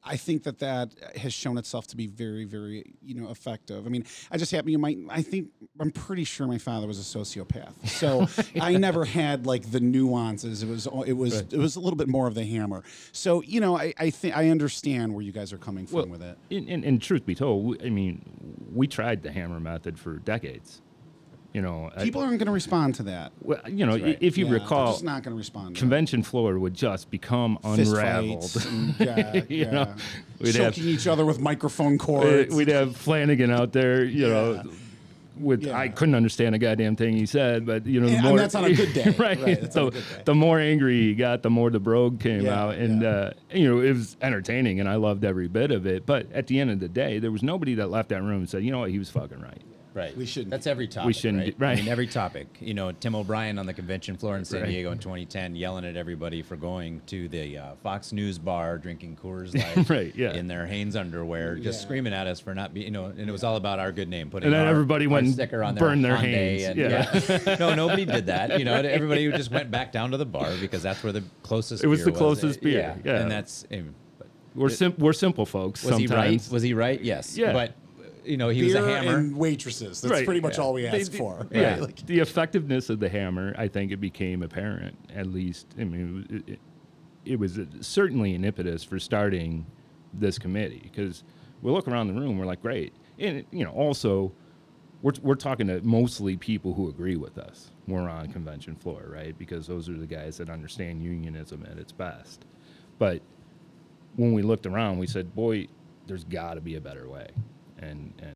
[0.03, 3.85] I think that that has shown itself to be very, very, you know, effective.
[3.85, 5.49] I mean, I just happen, you might, I think,
[5.79, 7.87] I'm pretty sure my father was a sociopath.
[7.87, 8.27] So
[8.61, 10.63] I never had like the nuances.
[10.63, 12.83] It was, it was, it was a little bit more of the hammer.
[13.11, 16.23] So, you know, I, I think I understand where you guys are coming from with
[16.23, 16.37] it.
[16.49, 18.21] In, in, in truth be told, we, I mean,
[18.73, 20.81] we tried the hammer method for decades.
[21.53, 23.33] You know, I- People aren't going to respond to that.
[23.41, 24.17] well, you know, right.
[24.21, 25.75] if you Yeah, recall, just not going to respond.
[25.75, 27.57] convention floor would just become.
[27.75, 28.65] Fist unraveled.
[28.67, 29.71] and, yeah, You yeah.
[29.71, 29.93] know,
[30.39, 32.55] we'd have- choking each other with microphone cords.
[32.55, 34.63] We'd have Flanagan out there, you know,
[35.39, 38.29] with I couldn't understand a goddamn thing he said, but you know, the And- and
[38.29, 39.09] more that's on a good day.
[39.17, 39.41] right?
[39.41, 39.99] Right, so day.
[40.23, 43.81] the more angry he got, the more the brogue came out, and uh, you know,
[43.81, 46.05] it was entertaining, and I loved every bit of it.
[46.05, 48.49] But at the end of the day, there was nobody that left that room and
[48.49, 49.61] said, you know what, he was fucking right.
[49.93, 50.15] Right.
[50.15, 51.07] We shouldn't That's every topic.
[51.07, 51.57] We shouldn't right?
[51.57, 51.77] be- right.
[51.77, 52.47] I mean, every topic.
[52.61, 54.69] You know, Tim O'Brien on the convention floor in San Right.
[54.69, 59.17] Diego in 2010, yelling at everybody for going to the uh, Fox News bar, drinking
[59.21, 60.33] Coors Light, Right, yeah.
[60.33, 63.31] in their Hanes underwear, just screaming at us for not being, you know, and it
[63.31, 65.61] was all about our good name, putting And then our- everybody our went and sticker
[65.63, 66.77] on burned their Hyundai Hanes, and-
[67.47, 67.55] yeah.
[67.59, 68.57] no, nobody did that.
[68.59, 71.83] You know, everybody just went back down to the bar because that's where the closest.
[71.83, 73.11] It was beer the closest beer, yeah.
[73.13, 73.21] yeah.
[73.21, 73.65] and that's.
[73.71, 73.81] eh,
[74.17, 75.83] but We're sim- we're simple folks.
[75.83, 76.45] Was he right?
[76.51, 77.01] Was he right?
[77.01, 77.37] Yes.
[77.37, 77.53] Yeah.
[77.53, 77.73] But
[78.24, 79.17] you know, he beer was a hammer.
[79.17, 80.01] and waitresses.
[80.01, 80.63] That's Right, pretty much yeah.
[80.63, 81.47] all we asked ask they- for.
[81.51, 81.78] Yeah.
[81.78, 84.97] Like, the effectiveness of the hammer, I think it became apparent.
[85.15, 86.59] At least, I mean, it, it,
[87.26, 89.65] it was certainly an impetus for starting
[90.13, 91.24] this committee because
[91.61, 94.32] we look around the room, we're like, great, and you know, also.
[95.03, 97.72] We're, we're talking to mostly people who agree with us.
[97.88, 99.36] We're on convention floor, right?
[99.36, 102.45] Because those are the guys that understand unionism at its best.
[102.99, 103.24] But
[104.15, 105.69] when we looked around, we said, "Boy,
[106.05, 107.30] there's got to be a better way."
[107.82, 108.34] And and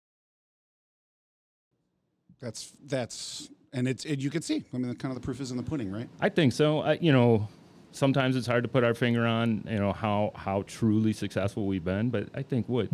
[2.40, 4.64] that's that's and it's it, you can see.
[4.74, 6.10] I mean, the, kind of the proof is in the pudding, right?
[6.20, 6.80] I think so.
[6.80, 7.48] I, you know,
[7.92, 11.84] sometimes it's hard to put our finger on, you know, how how truly successful we've
[11.84, 12.10] been.
[12.10, 12.90] But I think what,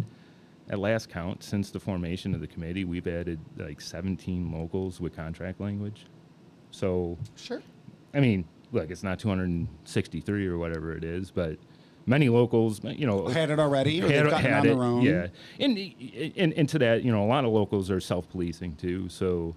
[0.70, 5.16] at last count, since the formation of the committee, we've added like 17 locals with
[5.16, 6.06] contract language.
[6.72, 7.62] So, Sure.
[8.14, 11.58] I mean, look, it's not 263 or whatever it is, but
[12.06, 14.84] many locals, you know, Had it already, or had, they've gotten had on it, their
[14.84, 15.02] own.
[15.02, 15.28] Yeah,
[15.60, 15.78] and,
[16.38, 19.08] and and to that, you know, a lot of locals are self-policing too.
[19.10, 19.56] So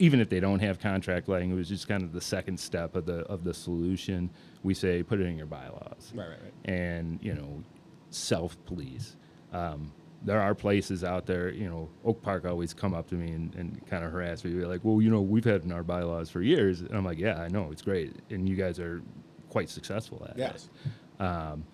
[0.00, 3.20] even if they don't have contract language, it's kind of the second step of the
[3.26, 4.30] of the solution.
[4.62, 6.52] We say put it in your bylaws, Right, right, right.
[6.72, 7.62] and you know,
[8.10, 9.16] self-police.
[9.52, 13.30] Um, there are places out there, you know, Oak Park always come up to me
[13.30, 14.52] and, and kind of harass me.
[14.52, 16.80] They're like, well, you know, we've had in our bylaws for years.
[16.80, 18.16] And I'm like, yeah, I know, it's great.
[18.30, 19.00] And you guys are
[19.48, 20.68] quite successful at Yes.
[20.84, 20.90] it.
[21.18, 21.64] Um,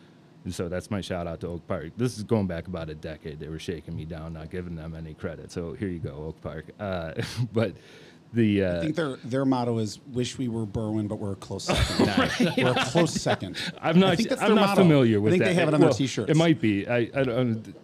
[0.44, 1.92] and so that's my shout out to Oak Park.
[1.96, 3.40] This is going back about a decade.
[3.40, 5.50] They were shaking me down, not giving them any credit.
[5.50, 6.66] So here you go, Oak Park.
[6.78, 7.12] Uh,
[7.52, 7.72] but
[8.34, 11.36] the uh, I think their their motto is "Wish we were Berwyn, but we're a
[11.36, 12.54] close second.
[12.58, 14.10] we're a close second." I'm not.
[14.10, 14.82] I think that's I'm not motto.
[14.82, 15.50] familiar with I think that.
[15.50, 16.30] they have it on well, their T-shirts.
[16.30, 16.86] It might be.
[16.86, 17.10] I.
[17.14, 17.74] I don't.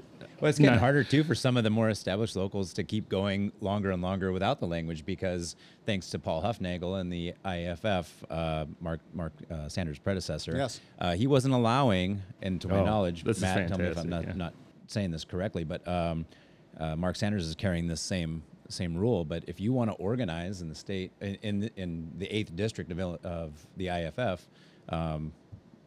[0.41, 0.81] Well, it's getting Nah.
[0.81, 4.33] harder too for some of the more established locals to keep going longer and longer
[4.33, 9.69] without the language because thanks to Paul Huffnagel and the IAFF, uh, Mark Mark uh,
[9.69, 10.81] Sanders' predecessor, Yes.
[10.99, 14.25] uh, he wasn't allowing, and to my Oh, knowledge, Matt, tell me if I'm not,
[14.25, 14.33] yeah.
[14.35, 14.55] not
[14.87, 16.25] saying this correctly, but um,
[16.79, 19.25] uh, Mark Sanders is carrying this same same rule.
[19.25, 22.55] But if you want to organize in the state in in the, in the eighth
[22.57, 24.39] district of, of the IAFF,
[24.89, 25.33] um,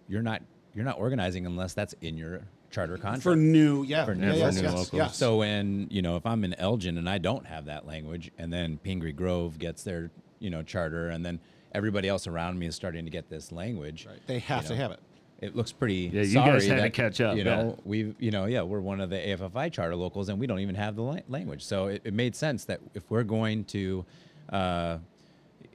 [0.08, 0.42] you're not
[0.76, 2.42] you're not organizing unless that's in your
[2.74, 3.24] charter contract.
[3.24, 4.94] for new, yeah, For yeah, new- for yes, new yes, locals.
[4.94, 5.18] yes.
[5.18, 8.52] So when you know if I'm in Elgin and I don't have that language, and
[8.52, 11.40] then Pingree Grove gets their you know charter, and then
[11.74, 14.92] everybody else around me is starting to get this language, they have you to have
[14.92, 15.00] it.
[15.42, 16.10] It looks pretty.
[16.14, 17.56] Yeah, you sorry guys had to catch up, You yeah.
[17.56, 20.60] know, we've you know yeah we're one of the AFFI charter locals, and we don't
[20.60, 21.64] even have the la- language.
[21.64, 24.06] So it, it made sense that if we're going to,
[24.52, 24.98] uh,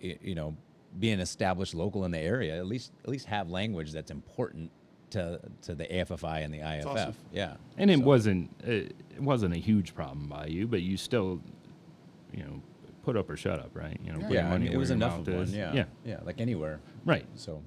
[0.02, 0.56] y- you know,
[0.98, 4.70] be an established local in the area, at least at least have language that's important
[5.10, 6.86] to to the AFFI and the IAFF.
[6.86, 7.14] awesome.
[7.32, 7.56] Yeah.
[7.76, 8.50] And it So- wasn't.
[8.64, 11.40] It, it wasn't a huge problem by you, but you still,
[12.32, 12.62] you know,
[13.02, 13.98] put up or shut up, right?
[14.04, 15.52] You know, put your Yeah, I mean, it was enough mouth of one.
[15.52, 15.84] Yeah, Yeah.
[16.04, 16.78] yeah, like anywhere.
[17.04, 17.26] Right.
[17.34, 17.62] So,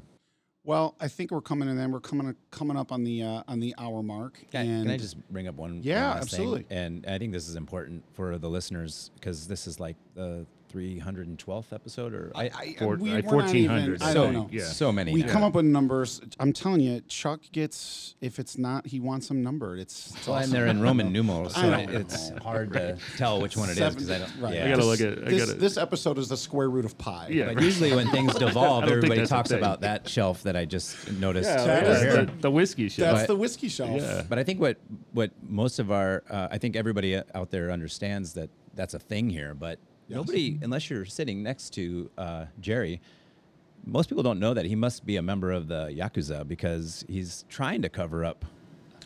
[0.64, 1.76] Well, I think we're coming in.
[1.76, 4.40] Then we're coming coming up on the uh, on the hour mark.
[4.52, 5.72] can, and can I just bring up one?
[5.76, 6.40] one Yeah, last thing?
[6.42, 6.66] absolutely.
[6.70, 11.74] And I think this is important for the listeners because this is like the 312th
[11.74, 13.72] episode, or I, I, Four- we, like we're even.
[13.72, 14.50] 1400, I so don't know.
[14.52, 14.64] yeah.
[14.66, 15.14] so many.
[15.14, 15.32] We now.
[15.32, 16.22] come up with numbers.
[16.40, 19.80] I'm telling you, Chuck gets if it's not, he wants them numbered.
[19.80, 23.70] It's, it's Well, and they're in Roman numerals, so it's hard to tell which one
[23.70, 24.40] it is because I don't.
[24.40, 24.54] Right.
[24.56, 24.66] Yeah.
[24.66, 25.18] I gotta look at.
[25.18, 25.60] I this, gotta.
[25.60, 27.28] this episode is the square root of pi.
[27.30, 27.54] Yeah.
[27.54, 30.66] But usually when things devolve, I don't think everybody talks about that shelf that I
[30.66, 31.50] just noticed.
[31.50, 33.06] yeah, That over the, the whiskey shit.
[33.06, 34.02] That's But- the whiskey shelf.
[34.02, 34.24] Yeah.
[34.28, 34.78] But I think what
[35.12, 39.30] what most of our uh, I think everybody out there understands that that's a thing
[39.30, 39.54] here.
[39.54, 39.80] But
[40.12, 43.02] nobody, unless you're sitting next to uh, Jerry,
[43.86, 47.46] most people don't know that he must be a member of the yakuza because he's
[47.50, 48.46] trying to cover up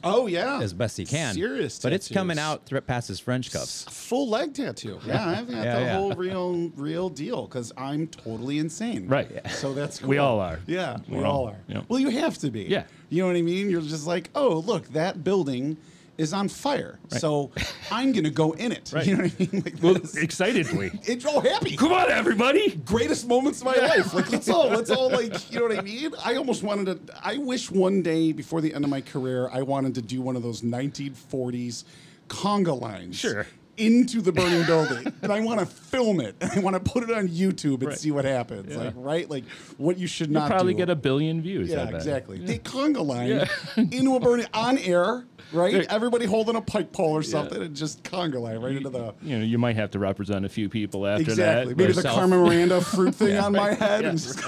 [0.03, 0.59] Oh yeah.
[0.61, 1.33] as best he can.
[1.33, 1.79] Serious.
[1.79, 3.85] but it's coming out thr past his French cuffs.
[3.89, 4.99] Full leg tattoo.
[5.05, 5.93] Yeah, I've got Yeah, the yeah.
[5.95, 9.07] whole real real deal because I'm totally insane.
[9.07, 9.49] Right.
[9.51, 10.09] So that's cool.
[10.09, 10.59] We all are.
[10.67, 11.83] Yeah, we all all- are.
[11.87, 12.63] Well, you have to be.
[12.63, 12.83] Yeah.
[13.09, 13.69] You know what I mean?
[13.69, 15.77] You're just like, oh, look, that building
[16.17, 16.99] is on fire.
[17.09, 17.51] So
[17.91, 18.91] I'm gonna go in it.
[18.93, 19.05] Right.
[19.07, 19.63] You know what I mean?
[19.65, 20.91] Like well, is- excitedly.
[21.03, 21.75] it's all happy.
[21.75, 22.75] Come on, everybody.
[22.85, 24.13] Greatest moments of my life.
[24.13, 26.11] Like let's all let's all like you know what I mean?
[26.23, 29.61] I almost wanted to I wish one day before the end of my career I
[29.63, 31.83] wanted to do one of those 1940s
[32.29, 33.17] conga lines.
[33.17, 33.45] Sure.
[33.77, 37.03] Into the burning building, and I want to film it, and I want to put
[37.03, 37.97] it on YouTube and Right.
[37.97, 38.71] see what happens.
[38.73, 38.83] Yeah.
[38.83, 39.29] Like, right?
[39.29, 39.43] Like,
[39.77, 40.77] what you should You'll not probably do.
[40.77, 41.69] get a billion views.
[41.69, 42.39] Yeah, exactly.
[42.39, 43.47] The conga line Yeah.
[43.77, 45.85] into a burning on air, right?
[45.89, 49.13] Everybody holding a pike pole or something, and just conga line right into the.
[49.21, 51.73] You know, you might have to represent a few people after Exactly.
[51.73, 51.77] that.
[51.77, 52.09] Maybe but- the.
[52.09, 54.03] Carmen Miranda fruit thing on my head.
[54.03, 54.39] Yeah, and just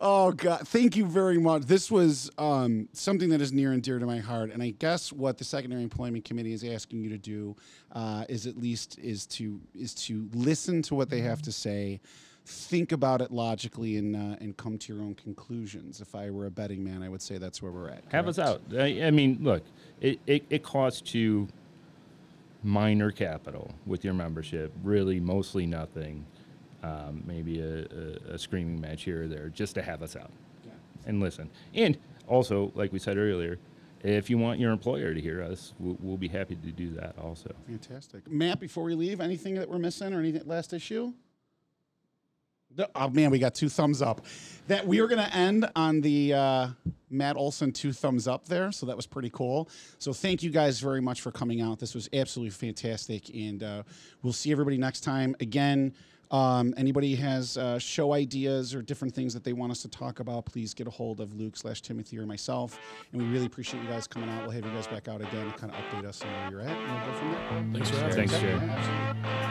[0.00, 0.66] oh God!
[0.66, 1.62] Thank you very much.
[1.62, 5.12] This was um, something that is near and dear to my heart, and I guess
[5.12, 7.56] what the Secondary Employment Committee is asking you to do
[7.92, 12.00] uh, is at least is to is to listen to what they have to say.
[12.46, 16.00] Think about it logically and uh, and come to your own conclusions.
[16.00, 18.02] If I were a betting man, I would say that's where we're at.
[18.10, 18.62] Have us out.
[18.72, 19.62] I, I mean, look,
[20.00, 21.48] it, it, it costs you
[22.62, 26.24] minor capital with your membership, really mostly nothing.
[26.82, 30.30] Um, maybe a, a, a screaming match here or there just to have us out
[31.04, 31.50] and listen.
[31.74, 33.58] And also, like we said earlier,
[34.02, 37.16] if you want your employer to hear us, we'll, we'll be happy to do that
[37.22, 37.54] also.
[37.66, 38.30] Fantastic.
[38.30, 41.12] Matt, before we leave, anything that we're missing or any last issue?
[42.76, 44.24] The- Oh man, we got two thumbs up.
[44.68, 46.68] That we were gonna end on the uh,
[47.10, 49.68] Matt Olson two thumbs up there, so that was pretty cool.
[49.98, 51.78] So thank you guys very much for coming out.
[51.80, 53.82] This was absolutely fantastic, and uh,
[54.22, 55.34] we'll see everybody next time.
[55.40, 55.92] Again,
[56.30, 60.20] um, anybody has uh, show ideas or different things that they want us to talk
[60.20, 62.78] about, please get a hold of Luke slash Timothy or myself.
[63.12, 64.42] And we really appreciate you guys coming out.
[64.42, 66.60] We'll have you guys back out again to kind of update us on where you're
[66.60, 67.82] at, and we'll go from there.
[67.82, 68.14] Thanks for having us.
[68.30, 68.62] Thanks, Jared.
[68.62, 69.49] Yeah, absolutely.